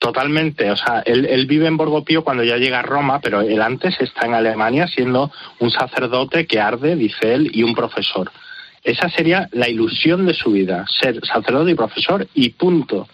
Totalmente, 0.07 0.71
o 0.71 0.77
sea, 0.77 1.03
él, 1.05 1.27
él, 1.27 1.47
vive 1.47 1.67
en 1.67 1.77
Borgopío 1.77 2.23
cuando 2.23 2.45
ya 2.45 2.59
llega 2.59 2.79
a 2.79 2.83
Roma, 2.83 3.19
pero 3.21 3.41
él 3.41 3.61
antes 3.61 4.01
está 4.01 4.25
en 4.25 4.35
Alemania 4.35 4.87
siendo 4.87 5.33
un 5.59 5.73
sacerdote 5.73 6.47
que 6.47 6.61
arde, 6.61 6.95
dice 6.95 7.35
él, 7.35 7.51
y 7.53 7.65
un 7.65 7.75
profesor. 7.75 8.31
Esa 8.85 9.11
sería 9.11 9.49
la 9.51 9.69
ilusión 9.69 10.25
de 10.25 10.33
su 10.33 10.53
vida, 10.53 10.85
ser 11.01 11.21
sacerdote 11.27 11.73
y 11.73 11.75
profesor 11.75 12.29
y 12.35 12.51
punto. 12.51 13.09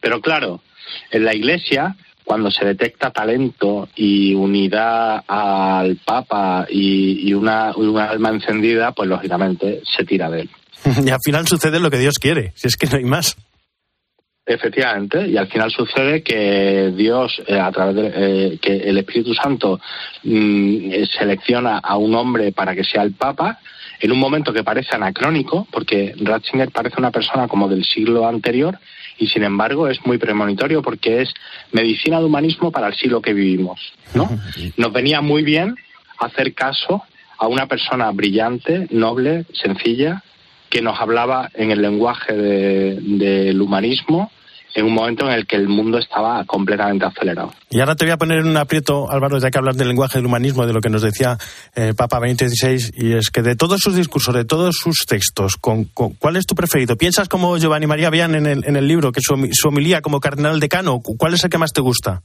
Pero 0.00 0.22
claro, 0.22 0.62
en 1.10 1.26
la 1.26 1.34
Iglesia, 1.34 1.94
cuando 2.24 2.50
se 2.50 2.64
detecta 2.64 3.10
talento 3.10 3.90
y 3.94 4.32
unidad 4.32 5.22
al 5.28 5.96
Papa 5.96 6.66
y, 6.70 7.34
una, 7.34 7.76
una 7.76 8.06
alma 8.06 8.30
encendida, 8.30 8.92
pues 8.92 9.10
lógicamente 9.10 9.82
se 9.94 10.06
tira 10.06 10.30
de 10.30 10.40
él. 10.40 10.50
Y 11.04 11.10
al 11.10 11.20
final 11.22 11.46
sucede 11.46 11.80
lo 11.80 11.90
que 11.90 11.98
Dios 11.98 12.18
quiere, 12.18 12.54
si 12.56 12.68
es 12.68 12.78
que 12.78 12.86
no 12.86 12.96
hay 12.96 13.04
más. 13.04 13.36
Efectivamente, 14.46 15.28
y 15.28 15.36
al 15.36 15.48
final 15.48 15.70
sucede 15.70 16.22
que 16.22 16.92
Dios, 16.96 17.40
eh, 17.46 17.58
a 17.58 17.70
través 17.70 17.94
de 17.94 18.12
eh, 18.14 18.58
que 18.60 18.76
el 18.78 18.98
Espíritu 18.98 19.34
Santo 19.34 19.78
mm, 20.24 21.04
selecciona 21.18 21.78
a 21.78 21.96
un 21.96 22.14
hombre 22.14 22.50
para 22.50 22.74
que 22.74 22.82
sea 22.82 23.02
el 23.02 23.12
Papa, 23.12 23.58
en 24.00 24.12
un 24.12 24.18
momento 24.18 24.52
que 24.52 24.64
parece 24.64 24.96
anacrónico, 24.96 25.68
porque 25.70 26.14
Ratzinger 26.18 26.70
parece 26.70 26.96
una 26.98 27.10
persona 27.10 27.48
como 27.48 27.68
del 27.68 27.84
siglo 27.84 28.26
anterior, 28.26 28.78
y 29.18 29.28
sin 29.28 29.44
embargo 29.44 29.88
es 29.88 30.04
muy 30.06 30.16
premonitorio 30.16 30.82
porque 30.82 31.22
es 31.22 31.34
medicina 31.72 32.18
de 32.18 32.24
humanismo 32.24 32.72
para 32.72 32.88
el 32.88 32.94
siglo 32.94 33.20
que 33.20 33.34
vivimos. 33.34 33.92
¿no? 34.14 34.28
Nos 34.78 34.92
venía 34.92 35.20
muy 35.20 35.42
bien 35.42 35.76
hacer 36.18 36.54
caso 36.54 37.02
a 37.38 37.46
una 37.46 37.66
persona 37.66 38.10
brillante, 38.10 38.88
noble, 38.90 39.44
sencilla, 39.52 40.22
que 40.70 40.80
nos 40.80 40.98
hablaba 41.00 41.50
en 41.54 41.70
el 41.70 41.82
lenguaje 41.82 42.32
del 42.34 43.60
humanismo 43.60 44.30
en 44.74 44.86
un 44.86 44.94
momento 44.94 45.26
en 45.26 45.32
el 45.32 45.46
que 45.46 45.56
el 45.56 45.68
mundo 45.68 45.98
estaba 45.98 46.44
completamente 46.44 47.04
acelerado. 47.04 47.52
Y 47.70 47.80
ahora 47.80 47.96
te 47.96 48.04
voy 48.04 48.12
a 48.12 48.16
poner 48.16 48.38
en 48.38 48.46
un 48.46 48.56
aprieto, 48.56 49.10
Álvaro, 49.10 49.38
ya 49.38 49.50
que 49.50 49.58
hablas 49.58 49.76
del 49.76 49.88
lenguaje 49.88 50.18
del 50.18 50.26
humanismo, 50.26 50.66
de 50.66 50.72
lo 50.72 50.80
que 50.80 50.90
nos 50.90 51.02
decía 51.02 51.38
eh, 51.74 51.92
Papa 51.96 52.18
2016, 52.18 52.92
y 52.96 53.12
es 53.14 53.30
que 53.30 53.42
de 53.42 53.56
todos 53.56 53.80
sus 53.80 53.96
discursos, 53.96 54.34
de 54.34 54.44
todos 54.44 54.76
sus 54.76 55.06
textos, 55.06 55.56
con, 55.56 55.84
¿cuál 55.84 56.36
es 56.36 56.46
tu 56.46 56.54
preferido? 56.54 56.96
¿Piensas 56.96 57.28
como 57.28 57.56
Giovanni 57.58 57.86
María 57.86 58.10
Vian 58.10 58.34
en 58.34 58.46
el, 58.46 58.64
en 58.64 58.76
el 58.76 58.86
libro, 58.86 59.12
que 59.12 59.20
su, 59.20 59.36
su 59.52 59.68
homilía 59.68 60.02
como 60.02 60.20
cardenal 60.20 60.60
decano? 60.60 61.00
¿Cuál 61.00 61.34
es 61.34 61.44
el 61.44 61.50
que 61.50 61.58
más 61.58 61.72
te 61.72 61.80
gusta? 61.80 62.22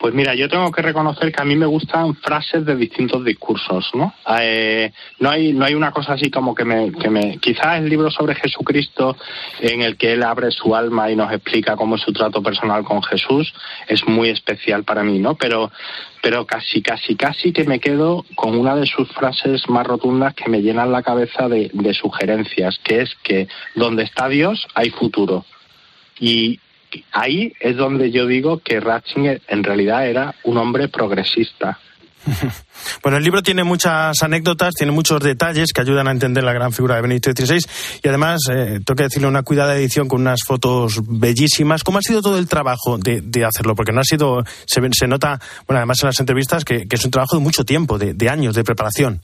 Pues 0.00 0.14
mira, 0.14 0.34
yo 0.34 0.48
tengo 0.48 0.72
que 0.72 0.80
reconocer 0.80 1.30
que 1.30 1.42
a 1.42 1.44
mí 1.44 1.56
me 1.56 1.66
gustan 1.66 2.14
frases 2.14 2.64
de 2.64 2.74
distintos 2.74 3.22
discursos, 3.22 3.90
¿no? 3.92 4.14
Eh, 4.40 4.90
no 5.18 5.28
hay 5.28 5.52
no 5.52 5.66
hay 5.66 5.74
una 5.74 5.90
cosa 5.90 6.14
así 6.14 6.30
como 6.30 6.54
que 6.54 6.64
me, 6.64 6.90
que 6.90 7.10
me 7.10 7.36
quizás 7.36 7.80
el 7.80 7.90
libro 7.90 8.10
sobre 8.10 8.34
Jesucristo 8.34 9.14
en 9.58 9.82
el 9.82 9.98
que 9.98 10.14
él 10.14 10.22
abre 10.22 10.52
su 10.52 10.74
alma 10.74 11.10
y 11.10 11.16
nos 11.16 11.30
explica 11.30 11.76
cómo 11.76 11.96
es 11.96 12.00
su 12.00 12.14
trato 12.14 12.42
personal 12.42 12.82
con 12.82 13.02
Jesús 13.02 13.52
es 13.88 14.08
muy 14.08 14.30
especial 14.30 14.84
para 14.84 15.04
mí, 15.04 15.18
¿no? 15.18 15.34
Pero 15.34 15.70
pero 16.22 16.46
casi 16.46 16.80
casi 16.80 17.14
casi 17.14 17.52
que 17.52 17.64
me 17.64 17.78
quedo 17.78 18.24
con 18.36 18.56
una 18.56 18.74
de 18.76 18.86
sus 18.86 19.06
frases 19.12 19.68
más 19.68 19.86
rotundas 19.86 20.32
que 20.32 20.48
me 20.48 20.62
llenan 20.62 20.92
la 20.92 21.02
cabeza 21.02 21.46
de, 21.46 21.70
de 21.74 21.92
sugerencias, 21.92 22.80
que 22.82 23.02
es 23.02 23.14
que 23.22 23.48
donde 23.74 24.04
está 24.04 24.30
Dios 24.30 24.66
hay 24.74 24.88
futuro. 24.88 25.44
Y 26.18 26.58
ahí 27.12 27.52
es 27.60 27.76
donde 27.76 28.10
yo 28.10 28.26
digo 28.26 28.58
que 28.58 28.80
Ratzinger 28.80 29.42
en 29.48 29.64
realidad 29.64 30.06
era 30.06 30.34
un 30.44 30.56
hombre 30.56 30.88
progresista. 30.88 31.78
Bueno, 33.02 33.18
el 33.18 33.24
libro 33.24 33.42
tiene 33.42 33.64
muchas 33.64 34.22
anécdotas, 34.22 34.74
tiene 34.74 34.92
muchos 34.92 35.20
detalles 35.20 35.72
que 35.72 35.80
ayudan 35.80 36.08
a 36.08 36.10
entender 36.10 36.44
la 36.44 36.52
gran 36.52 36.72
figura 36.72 36.96
de 36.96 37.02
Benedicto 37.02 37.30
XVI 37.32 37.58
y 38.02 38.08
además, 38.08 38.40
eh, 38.50 38.80
tengo 38.84 38.96
que 38.96 39.02
decirle, 39.04 39.28
una 39.28 39.42
cuidada 39.42 39.76
edición 39.76 40.08
con 40.08 40.20
unas 40.20 40.40
fotos 40.46 41.00
bellísimas. 41.06 41.84
¿Cómo 41.84 41.98
ha 41.98 42.02
sido 42.02 42.22
todo 42.22 42.38
el 42.38 42.48
trabajo 42.48 42.98
de, 42.98 43.44
hacerlo? 43.44 43.74
Porque 43.74 43.92
no 43.92 44.00
ha 44.00 44.04
sido, 44.04 44.42
se, 44.66 44.80
se, 44.92 45.06
nota, 45.06 45.38
bueno, 45.66 45.78
además 45.78 45.98
en 46.02 46.08
las 46.08 46.20
entrevistas, 46.20 46.64
que, 46.64 46.86
es 46.90 47.04
un 47.04 47.10
trabajo 47.10 47.36
de 47.36 47.42
mucho 47.42 47.64
tiempo, 47.64 47.98
de, 47.98 48.28
años 48.28 48.54
de 48.54 48.64
preparación. 48.64 49.20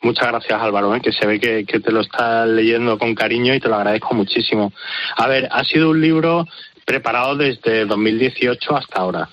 Muchas 0.00 0.28
gracias 0.28 0.60
Álvaro, 0.60 0.94
¿eh? 0.94 1.00
que 1.00 1.10
se 1.10 1.26
ve 1.26 1.40
que, 1.40 1.64
que, 1.64 1.80
te 1.80 1.90
lo 1.90 2.02
estás 2.02 2.46
leyendo 2.48 2.98
con 2.98 3.16
cariño 3.16 3.52
y 3.54 3.60
te 3.60 3.68
lo 3.68 3.74
agradezco 3.74 4.14
muchísimo. 4.14 4.72
A 5.16 5.26
ver, 5.26 5.48
ha 5.50 5.64
sido 5.64 5.90
un 5.90 6.00
libro 6.00 6.46
preparado 6.88 7.36
desde 7.36 7.84
2018 7.84 8.74
hasta 8.74 9.00
ahora. 9.00 9.28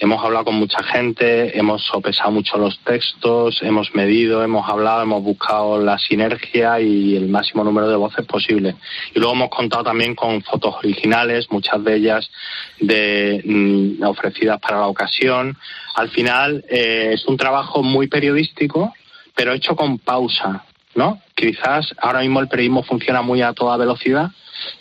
hemos 0.00 0.22
hablado 0.22 0.44
con 0.44 0.56
mucha 0.56 0.82
gente, 0.82 1.58
hemos 1.58 1.82
sopesado 1.82 2.30
mucho 2.30 2.58
los 2.58 2.78
textos, 2.84 3.60
hemos 3.62 3.94
medido, 3.94 4.44
hemos 4.44 4.68
hablado, 4.68 5.02
hemos 5.02 5.22
buscado 5.22 5.80
la 5.82 5.98
sinergia 5.98 6.78
y 6.80 7.16
el 7.16 7.28
máximo 7.28 7.64
número 7.64 7.88
de 7.88 7.96
voces 7.96 8.26
posible. 8.26 8.76
Y 9.14 9.18
luego 9.18 9.32
hemos 9.32 9.48
contado 9.48 9.84
también 9.84 10.14
con 10.14 10.42
fotos 10.42 10.74
originales, 10.76 11.50
muchas 11.50 11.82
de 11.82 11.96
ellas 11.96 12.30
de, 12.78 13.42
mm, 13.42 14.04
ofrecidas 14.04 14.60
para 14.60 14.80
la 14.80 14.86
ocasión. 14.86 15.56
Al 15.94 16.10
final 16.10 16.62
eh, 16.68 17.12
es 17.14 17.26
un 17.26 17.38
trabajo 17.38 17.82
muy 17.82 18.06
periodístico, 18.06 18.92
pero 19.34 19.54
hecho 19.54 19.74
con 19.74 19.98
pausa, 19.98 20.62
¿no? 20.94 21.22
Quizás 21.34 21.94
ahora 22.02 22.20
mismo 22.20 22.40
el 22.40 22.48
periodismo 22.48 22.82
funciona 22.82 23.22
muy 23.22 23.40
a 23.40 23.54
toda 23.54 23.78
velocidad 23.78 24.30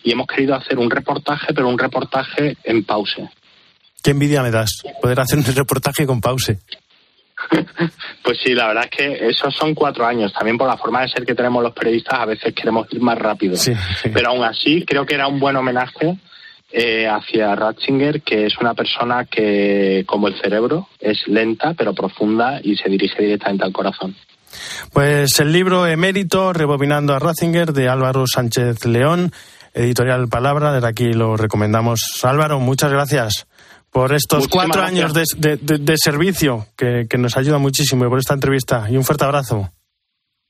y 0.03 0.11
hemos 0.11 0.27
querido 0.27 0.55
hacer 0.55 0.77
un 0.77 0.89
reportaje, 0.89 1.53
pero 1.53 1.67
un 1.67 1.77
reportaje 1.77 2.57
en 2.63 2.83
pause. 2.83 3.29
Qué 4.03 4.11
envidia 4.11 4.43
me 4.43 4.51
das 4.51 4.83
poder 5.01 5.19
hacer 5.19 5.39
un 5.39 5.45
reportaje 5.45 6.05
con 6.05 6.21
pause. 6.21 6.59
Pues 8.23 8.39
sí, 8.43 8.53
la 8.53 8.67
verdad 8.67 8.89
es 8.91 8.97
que 8.97 9.29
esos 9.29 9.55
son 9.55 9.73
cuatro 9.73 10.05
años. 10.05 10.33
También 10.33 10.57
por 10.57 10.67
la 10.67 10.75
forma 10.75 11.01
de 11.01 11.07
ser 11.07 11.25
que 11.25 11.33
tenemos 11.33 11.63
los 11.63 11.73
periodistas, 11.73 12.19
a 12.19 12.25
veces 12.25 12.53
queremos 12.53 12.87
ir 12.91 12.99
más 12.99 13.17
rápido. 13.17 13.55
Pero 14.03 14.29
aún 14.29 14.43
así, 14.43 14.83
creo 14.85 15.05
que 15.05 15.15
era 15.15 15.27
un 15.27 15.39
buen 15.39 15.55
homenaje 15.55 16.17
eh, 16.71 17.07
hacia 17.07 17.55
Ratzinger, 17.55 18.21
que 18.21 18.47
es 18.47 18.57
una 18.57 18.73
persona 18.73 19.23
que, 19.23 20.03
como 20.05 20.27
el 20.27 20.37
cerebro, 20.41 20.89
es 20.99 21.25
lenta 21.27 21.73
pero 21.73 21.93
profunda 21.93 22.59
y 22.61 22.75
se 22.75 22.89
dirige 22.89 23.23
directamente 23.23 23.63
al 23.63 23.71
corazón. 23.71 24.15
Pues 24.91 25.39
el 25.39 25.53
libro 25.53 25.87
Emérito, 25.87 26.51
Rebobinando 26.51 27.13
a 27.13 27.19
Ratzinger, 27.19 27.71
de 27.71 27.87
Álvaro 27.87 28.25
Sánchez 28.27 28.85
León, 28.85 29.31
editorial 29.77 30.27
Palabra, 30.27 30.73
desde 30.73 30.87
aquí 30.87 31.13
lo 31.13 31.37
recomendamos. 31.37 32.01
Álvaro, 32.23 32.59
muchas 32.59 32.91
gracias 32.91 33.47
por 33.91 34.13
estos 34.13 34.47
cuatro 34.47 34.81
años 34.83 35.13
de, 35.13 35.95
servicio 35.97 36.65
que, 36.75 37.07
nos 37.17 37.37
ayuda 37.37 37.57
muchísimo 37.57 38.05
y 38.05 38.09
por 38.09 38.19
esta 38.19 38.33
entrevista. 38.33 38.87
Y 38.89 38.97
un 38.97 39.03
fuerte 39.03 39.25
abrazo. 39.25 39.69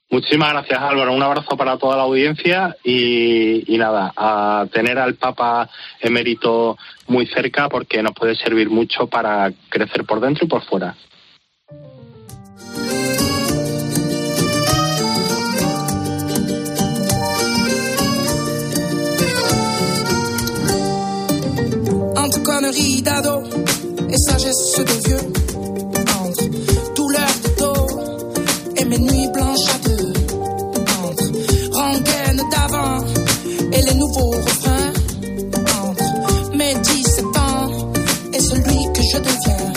Muchísimas 0.10 0.54
gracias 0.54 0.80
Álvaro, 0.80 1.14
un 1.14 1.22
abrazo 1.22 1.58
para 1.58 1.78
toda 1.78 1.98
la 1.98 2.04
audiencia 2.04 2.78
y, 2.82 3.76
nada, 3.78 4.14
a 4.16 4.66
tener 4.72 4.98
al 4.98 5.16
Papa 5.16 5.70
emérito 6.00 6.78
muy 7.08 7.28
cerca 7.28 7.68
porque 7.68 8.02
nos 8.02 8.14
puede 8.14 8.36
servir 8.36 8.70
mucho 8.70 9.08
para 9.08 9.52
crecer 9.70 10.06
por 10.06 10.22
dentro 10.22 10.46
y 10.46 10.48
por 10.48 10.64
fuera. 10.64 10.96
Conneries 22.36 23.02
d'ado 23.02 23.44
et 24.10 24.18
sagesse 24.18 24.76
de 24.78 25.08
vieux. 25.08 25.34
Entre 26.22 26.44
douleur 26.96 27.34
de 27.44 27.50
dos 27.60 27.88
et 28.76 28.86
mes 28.86 28.98
nuits 28.98 29.30
blanches 29.34 29.70
à 29.74 29.78
deux. 29.88 30.14
Entre 31.04 31.26
rengaine 31.74 32.42
d'avant 32.52 33.06
et 33.72 33.82
les 33.82 33.94
nouveaux 33.96 34.32
refrains. 34.32 34.94
Entre 35.84 36.56
mes 36.56 36.76
17 36.76 37.26
ans 37.38 37.92
et 38.34 38.40
celui 38.40 38.94
que 38.94 39.02
je 39.02 39.18
deviens. 39.18 39.74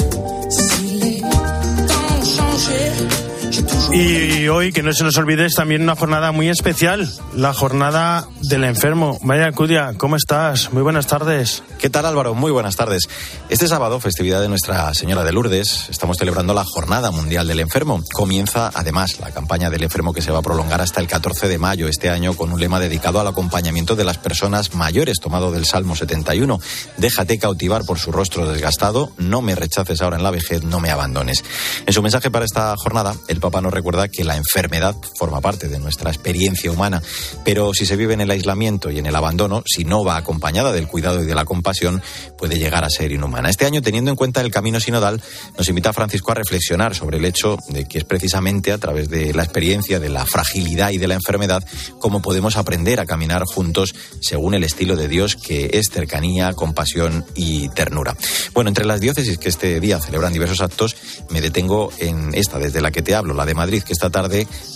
Si 0.51 0.85
les 1.01 1.21
temps 1.21 2.25
changé. 2.37 4.30
Y 4.41 4.49
hoy, 4.49 4.73
que 4.73 4.83
no 4.83 4.91
se 4.95 5.05
nos 5.05 5.19
olvide, 5.19 5.45
es 5.45 5.53
también 5.53 5.83
una 5.83 5.95
jornada 5.95 6.33
muy 6.33 6.49
especial, 6.49 7.07
la 7.35 7.53
jornada 7.53 8.27
del 8.41 8.65
enfermo. 8.65 9.19
María 9.23 9.53
Cudia, 9.53 9.93
¿cómo 9.99 10.17
estás? 10.17 10.73
Muy 10.73 10.81
buenas 10.81 11.07
tardes. 11.07 11.63
¿Qué 11.79 11.91
tal 11.91 12.07
Álvaro? 12.07 12.33
Muy 12.33 12.51
buenas 12.51 12.75
tardes. 12.75 13.03
Este 13.51 13.69
sábado, 13.69 14.01
festividad 14.01 14.41
de 14.41 14.49
Nuestra 14.49 14.95
Señora 14.95 15.25
de 15.25 15.33
Lourdes, 15.33 15.89
estamos 15.91 16.17
celebrando 16.17 16.55
la 16.55 16.65
Jornada 16.65 17.11
Mundial 17.11 17.47
del 17.49 17.61
Enfermo. 17.61 18.03
Comienza 18.15 18.71
además 18.73 19.21
la 19.21 19.31
campaña 19.31 19.69
del 19.69 19.83
enfermo 19.83 20.15
que 20.15 20.23
se 20.23 20.33
va 20.33 20.39
a 20.39 20.43
prolongar 20.43 20.81
hasta 20.81 21.03
el 21.03 21.07
14 21.07 21.47
de 21.47 21.59
mayo 21.59 21.87
este 21.87 22.09
año 22.09 22.33
con 22.35 22.51
un 22.51 22.61
lema 22.61 22.81
dedicado 22.81 23.21
al 23.21 23.29
acompañamiento 23.29 23.95
de 23.95 24.05
las 24.05 24.17
personas 24.17 24.75
mayores, 24.75 25.21
tomado 25.21 25.53
del 25.53 25.67
Salmo 25.67 25.97
71. 25.97 26.59
Déjate 26.97 27.39
cautivar 27.39 27.85
por 27.85 27.99
su 27.99 28.11
rostro 28.11 28.51
desgastado, 28.51 29.13
no 29.19 29.43
me 29.43 29.55
rechaces 29.55 30.01
ahora 30.01 30.17
en 30.17 30.23
la 30.23 30.31
vejez, 30.31 30.63
no 30.63 30.81
me 30.81 30.91
abandones. 30.91 31.45
En 31.85 31.93
su 31.93 32.01
mensaje 32.01 32.31
para 32.31 32.47
esta 32.47 32.75
jornada, 32.79 33.15
el 33.29 33.39
Papa 33.39 33.61
nos 33.61 33.75
recuerda 33.75 34.09
que 34.09 34.30
la 34.31 34.37
enfermedad 34.37 34.95
forma 35.17 35.41
parte 35.41 35.67
de 35.67 35.81
nuestra 35.81 36.09
experiencia 36.09 36.71
humana, 36.71 37.03
pero 37.45 37.75
si 37.75 37.85
se 37.85 37.97
vive 37.97 38.15
en 38.15 38.21
el 38.21 38.31
aislamiento 38.31 38.89
y 38.89 38.99
en 38.99 39.07
el 39.07 39.17
abandono, 39.17 39.65
si 39.67 39.85
no 39.85 40.05
va 40.05 40.17
acompañada 40.17 40.73
del 40.73 40.87
cuidado 40.87 41.21
y 41.21 41.27
de 41.27 41.35
la 41.35 41.45
compasión, 41.45 42.01
puede 42.39 42.57
llegar 42.57 42.85
a 42.85 42.91
ser 42.91 43.11
inhumana. 43.11 43.51
Este 43.51 43.67
año, 43.67 43.83
teniendo 43.83 44.13
en 44.13 44.17
cuenta 44.17 44.41
el 44.41 44.53
camino 44.53 44.79
sinodal, 44.79 45.21
nos 45.59 45.69
invita 45.69 45.93
Francisco 45.93 46.31
a 46.31 46.37
reflexionar 46.37 46.95
sobre 46.95 47.19
el 47.19 47.25
hecho 47.25 47.59
de 47.71 47.89
que 47.89 47.99
es 47.99 48.05
precisamente 48.05 48.71
a 48.71 48.79
través 48.79 49.11
de 49.11 49.35
la 49.35 49.43
experiencia 49.43 49.99
de 49.99 50.11
la 50.11 50.25
fragilidad 50.27 50.91
y 50.91 50.99
de 50.99 51.09
la 51.09 51.15
enfermedad 51.15 51.65
cómo 51.99 52.23
podemos 52.23 52.57
aprender 52.57 53.01
a 53.01 53.07
caminar 53.07 53.43
juntos 53.45 53.97
según 54.21 54.55
el 54.55 54.63
estilo 54.63 54.95
de 54.95 55.09
Dios 55.09 55.35
que 55.35 55.71
es 55.73 55.89
cercanía, 55.93 56.53
compasión 56.53 57.25
y 57.35 57.69
ternura. 57.71 58.17
Bueno, 58.55 58.69
entre 58.69 58.85
las 58.85 59.01
diócesis 59.01 59.39
que 59.39 59.49
este 59.49 59.81
día 59.81 59.99
celebran 59.99 60.33
diversos 60.33 60.61
actos, 60.61 60.95
me 61.31 61.41
detengo 61.41 61.93
en 61.99 62.33
esta 62.35 62.61
desde 62.61 62.81
la 62.81 62.93
que 62.93 63.03
te 63.03 63.17
hablo, 63.17 63.35
la 63.35 63.45
de 63.45 63.55
Madrid 63.55 63.83
que 63.83 63.93
esta 63.93 64.11
tarde 64.11 64.20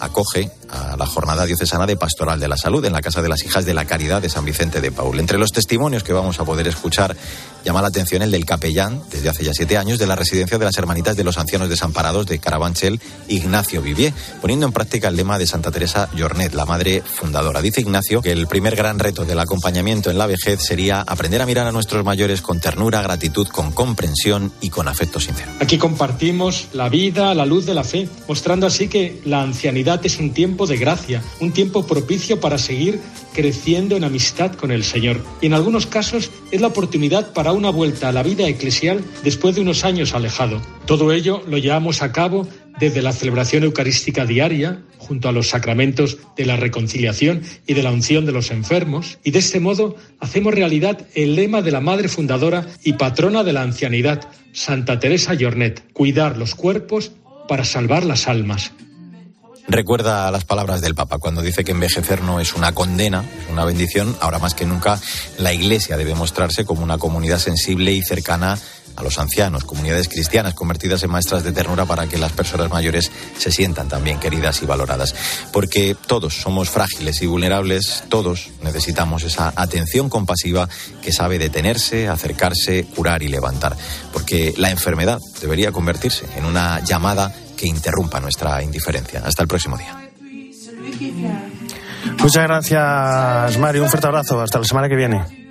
acoge 0.00 0.50
a 0.70 0.96
la 0.96 1.06
jornada 1.06 1.46
diocesana 1.46 1.86
de 1.86 1.96
Pastoral 1.96 2.40
de 2.40 2.48
la 2.48 2.56
Salud 2.56 2.84
en 2.84 2.92
la 2.92 3.02
Casa 3.02 3.22
de 3.22 3.28
las 3.28 3.44
Hijas 3.44 3.64
de 3.64 3.74
la 3.74 3.84
Caridad 3.84 4.22
de 4.22 4.28
San 4.28 4.44
Vicente 4.44 4.80
de 4.80 4.90
Paul. 4.90 5.20
Entre 5.20 5.38
los 5.38 5.52
testimonios 5.52 6.02
que 6.02 6.12
vamos 6.12 6.40
a 6.40 6.44
poder 6.44 6.66
escuchar 6.68 7.16
llama 7.64 7.80
la 7.80 7.88
atención 7.88 8.22
el 8.22 8.30
del 8.30 8.44
capellán, 8.44 9.02
desde 9.10 9.28
hace 9.28 9.44
ya 9.44 9.54
siete 9.54 9.78
años, 9.78 9.98
de 9.98 10.06
la 10.06 10.16
residencia 10.16 10.58
de 10.58 10.64
las 10.64 10.76
Hermanitas 10.76 11.16
de 11.16 11.24
los 11.24 11.38
Ancianos 11.38 11.68
Desamparados 11.70 12.26
de 12.26 12.38
Carabanchel, 12.38 13.00
Ignacio 13.28 13.80
Vivier, 13.80 14.12
poniendo 14.40 14.66
en 14.66 14.72
práctica 14.72 15.08
el 15.08 15.16
lema 15.16 15.38
de 15.38 15.46
Santa 15.46 15.70
Teresa 15.70 16.08
Jornet, 16.16 16.52
la 16.54 16.66
madre 16.66 17.02
fundadora. 17.02 17.62
Dice 17.62 17.80
Ignacio 17.80 18.20
que 18.20 18.32
el 18.32 18.46
primer 18.46 18.76
gran 18.76 18.98
reto 18.98 19.24
del 19.24 19.40
acompañamiento 19.40 20.10
en 20.10 20.18
la 20.18 20.26
vejez 20.26 20.62
sería 20.62 21.00
aprender 21.00 21.40
a 21.40 21.46
mirar 21.46 21.66
a 21.66 21.72
nuestros 21.72 22.04
mayores 22.04 22.42
con 22.42 22.60
ternura, 22.60 23.02
gratitud, 23.02 23.48
con 23.48 23.72
comprensión 23.72 24.52
y 24.60 24.68
con 24.68 24.88
afecto 24.88 25.18
sincero. 25.18 25.50
Aquí 25.60 25.78
compartimos 25.78 26.68
la 26.74 26.88
vida, 26.88 27.34
la 27.34 27.46
luz 27.46 27.64
de 27.64 27.74
la 27.74 27.84
fe, 27.84 28.08
mostrando 28.28 28.66
así 28.66 28.88
que 28.88 29.22
la 29.24 29.33
ancianidad 29.42 30.04
es 30.04 30.18
un 30.18 30.32
tiempo 30.32 30.66
de 30.66 30.76
gracia, 30.76 31.22
un 31.40 31.52
tiempo 31.52 31.86
propicio 31.86 32.40
para 32.40 32.58
seguir 32.58 33.00
creciendo 33.32 33.96
en 33.96 34.04
amistad 34.04 34.52
con 34.52 34.70
el 34.70 34.84
Señor. 34.84 35.20
Y 35.40 35.46
en 35.46 35.54
algunos 35.54 35.86
casos 35.86 36.30
es 36.50 36.60
la 36.60 36.68
oportunidad 36.68 37.32
para 37.32 37.52
una 37.52 37.70
vuelta 37.70 38.08
a 38.08 38.12
la 38.12 38.22
vida 38.22 38.48
eclesial 38.48 39.04
después 39.22 39.54
de 39.54 39.60
unos 39.60 39.84
años 39.84 40.14
alejado. 40.14 40.60
Todo 40.86 41.12
ello 41.12 41.42
lo 41.46 41.58
llevamos 41.58 42.02
a 42.02 42.12
cabo 42.12 42.46
desde 42.78 43.02
la 43.02 43.12
celebración 43.12 43.64
eucarística 43.64 44.26
diaria, 44.26 44.82
junto 44.98 45.28
a 45.28 45.32
los 45.32 45.48
sacramentos 45.48 46.18
de 46.36 46.46
la 46.46 46.56
reconciliación 46.56 47.42
y 47.66 47.74
de 47.74 47.82
la 47.82 47.92
unción 47.92 48.26
de 48.26 48.32
los 48.32 48.50
enfermos, 48.50 49.18
y 49.22 49.30
de 49.30 49.38
este 49.38 49.60
modo 49.60 49.96
hacemos 50.18 50.54
realidad 50.54 51.06
el 51.14 51.36
lema 51.36 51.62
de 51.62 51.70
la 51.70 51.80
madre 51.80 52.08
fundadora 52.08 52.66
y 52.82 52.94
patrona 52.94 53.44
de 53.44 53.52
la 53.52 53.62
ancianidad, 53.62 54.28
Santa 54.52 54.98
Teresa 54.98 55.36
Jornet, 55.38 55.92
cuidar 55.92 56.36
los 56.36 56.54
cuerpos 56.54 57.12
para 57.48 57.64
salvar 57.64 58.04
las 58.04 58.28
almas. 58.28 58.72
Recuerda 59.66 60.30
las 60.30 60.44
palabras 60.44 60.82
del 60.82 60.94
Papa 60.94 61.18
cuando 61.18 61.40
dice 61.40 61.64
que 61.64 61.72
envejecer 61.72 62.22
no 62.22 62.38
es 62.38 62.54
una 62.54 62.72
condena, 62.72 63.24
es 63.42 63.50
una 63.50 63.64
bendición. 63.64 64.14
Ahora 64.20 64.38
más 64.38 64.54
que 64.54 64.66
nunca 64.66 65.00
la 65.38 65.52
Iglesia 65.54 65.96
debe 65.96 66.14
mostrarse 66.14 66.66
como 66.66 66.82
una 66.82 66.98
comunidad 66.98 67.38
sensible 67.38 67.92
y 67.92 68.02
cercana 68.02 68.58
a 68.96 69.02
los 69.02 69.18
ancianos, 69.18 69.64
comunidades 69.64 70.08
cristianas 70.08 70.54
convertidas 70.54 71.02
en 71.02 71.10
maestras 71.10 71.42
de 71.42 71.52
ternura 71.52 71.84
para 71.84 72.06
que 72.06 72.18
las 72.18 72.32
personas 72.32 72.70
mayores 72.70 73.10
se 73.38 73.50
sientan 73.50 73.88
también 73.88 74.20
queridas 74.20 74.62
y 74.62 74.66
valoradas. 74.66 75.14
Porque 75.52 75.96
todos 76.06 76.34
somos 76.34 76.70
frágiles 76.70 77.22
y 77.22 77.26
vulnerables, 77.26 78.04
todos 78.08 78.50
necesitamos 78.62 79.24
esa 79.24 79.52
atención 79.56 80.08
compasiva 80.08 80.68
que 81.02 81.12
sabe 81.12 81.38
detenerse, 81.38 82.08
acercarse, 82.08 82.84
curar 82.94 83.22
y 83.22 83.28
levantar. 83.28 83.76
Porque 84.12 84.54
la 84.56 84.70
enfermedad 84.70 85.18
debería 85.40 85.72
convertirse 85.72 86.26
en 86.36 86.44
una 86.44 86.80
llamada 86.84 87.34
que 87.56 87.66
interrumpa 87.66 88.20
nuestra 88.20 88.62
indiferencia. 88.62 89.22
Hasta 89.24 89.42
el 89.42 89.48
próximo 89.48 89.76
día. 89.76 90.10
Muchas 92.18 92.42
gracias, 92.42 93.58
Mario. 93.58 93.82
Un 93.82 93.88
fuerte 93.88 94.06
abrazo. 94.06 94.40
Hasta 94.40 94.58
la 94.58 94.64
semana 94.64 94.88
que 94.88 94.96
viene. 94.96 95.43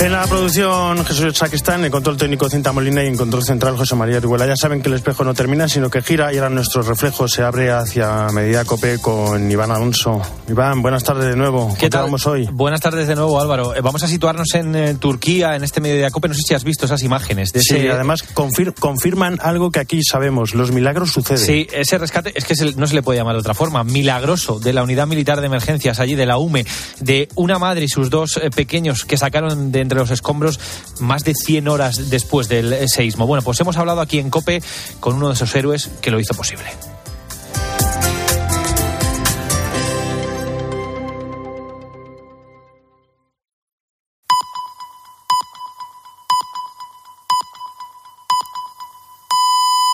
En 0.00 0.12
la 0.12 0.26
producción 0.26 1.02
Jesús 1.06 1.34
Sacristán, 1.38 1.78
en 1.80 1.86
el 1.86 1.90
control 1.90 2.18
técnico 2.18 2.50
Cinta 2.50 2.72
Molina 2.72 3.02
y 3.02 3.06
en 3.06 3.16
control 3.16 3.42
central 3.42 3.74
José 3.78 3.94
María 3.94 4.20
Riguela. 4.20 4.46
Ya 4.46 4.54
saben 4.54 4.82
que 4.82 4.88
el 4.90 4.96
espejo 4.96 5.24
no 5.24 5.32
termina, 5.32 5.66
sino 5.66 5.88
que 5.88 6.02
gira 6.02 6.30
y 6.30 6.36
ahora 6.36 6.50
nuestro 6.50 6.82
reflejo 6.82 7.26
se 7.26 7.42
abre 7.42 7.70
hacia 7.70 8.26
Medida 8.30 8.66
Cope 8.66 8.98
con 8.98 9.50
Iván 9.50 9.70
Alonso. 9.70 10.20
Iván, 10.46 10.82
buenas 10.82 11.04
tardes 11.04 11.24
de 11.30 11.36
nuevo. 11.36 11.74
¿Qué 11.80 11.88
tal? 11.88 12.02
vamos 12.02 12.26
hoy? 12.26 12.46
Buenas 12.52 12.82
tardes 12.82 13.08
de 13.08 13.14
nuevo, 13.14 13.40
Álvaro. 13.40 13.74
Eh, 13.74 13.80
Vamos 13.80 14.02
a 14.02 14.08
situarnos 14.08 14.54
en 14.54 14.74
eh, 14.76 14.94
Turquía, 14.94 15.56
en 15.56 15.64
este 15.64 15.80
Medida 15.80 16.10
Cope. 16.10 16.28
No 16.28 16.34
sé 16.34 16.42
si 16.48 16.52
has 16.54 16.64
visto 16.64 16.84
esas 16.84 17.02
imágenes. 17.02 17.52
De 17.52 17.60
Sí, 17.60 17.76
ese- 17.76 17.90
además 17.90 18.22
confir- 18.34 18.74
confirman 18.78 19.38
algo 19.42 19.70
que 19.70 19.80
aquí 19.80 20.00
sabemos, 20.02 20.54
los 20.54 20.70
milagros 20.70 21.12
suceden. 21.12 21.38
Sí, 21.46 21.66
ese 21.72 21.96
rescate 21.96 22.32
es 22.34 22.44
que 22.44 22.54
se- 22.56 22.74
no 22.74 22.86
se 22.86 22.94
le 22.94 23.02
puede 23.02 23.20
llamar 23.20 23.36
de 23.36 23.40
otra 23.40 23.54
forma. 23.54 23.84
Milagroso 23.84 24.58
de 24.60 24.74
la 24.74 24.82
unidad 24.82 25.06
militar 25.06 25.40
de 25.40 25.46
emergencias 25.46 25.98
allí 25.98 26.14
de 26.14 26.26
la 26.26 26.36
UME, 26.36 26.66
de 27.00 27.28
una 27.36 27.58
madre 27.58 27.84
y 27.86 27.88
sus 27.88 28.10
dos 28.10 28.36
eh, 28.42 28.50
pequeños 28.50 29.06
que 29.06 29.16
sacaron 29.16 29.72
de 29.72 29.80
entre 29.80 29.93
los 29.94 30.10
escombros 30.10 30.60
más 31.00 31.24
de 31.24 31.34
100 31.34 31.68
horas 31.68 32.10
después 32.10 32.48
del 32.48 32.88
seísmo. 32.88 33.26
Bueno, 33.26 33.42
pues 33.42 33.60
hemos 33.60 33.76
hablado 33.76 34.00
aquí 34.00 34.18
en 34.18 34.30
COPE 34.30 34.62
con 35.00 35.14
uno 35.14 35.28
de 35.28 35.34
esos 35.34 35.54
héroes 35.54 35.90
que 36.00 36.10
lo 36.10 36.20
hizo 36.20 36.34
posible. 36.34 36.64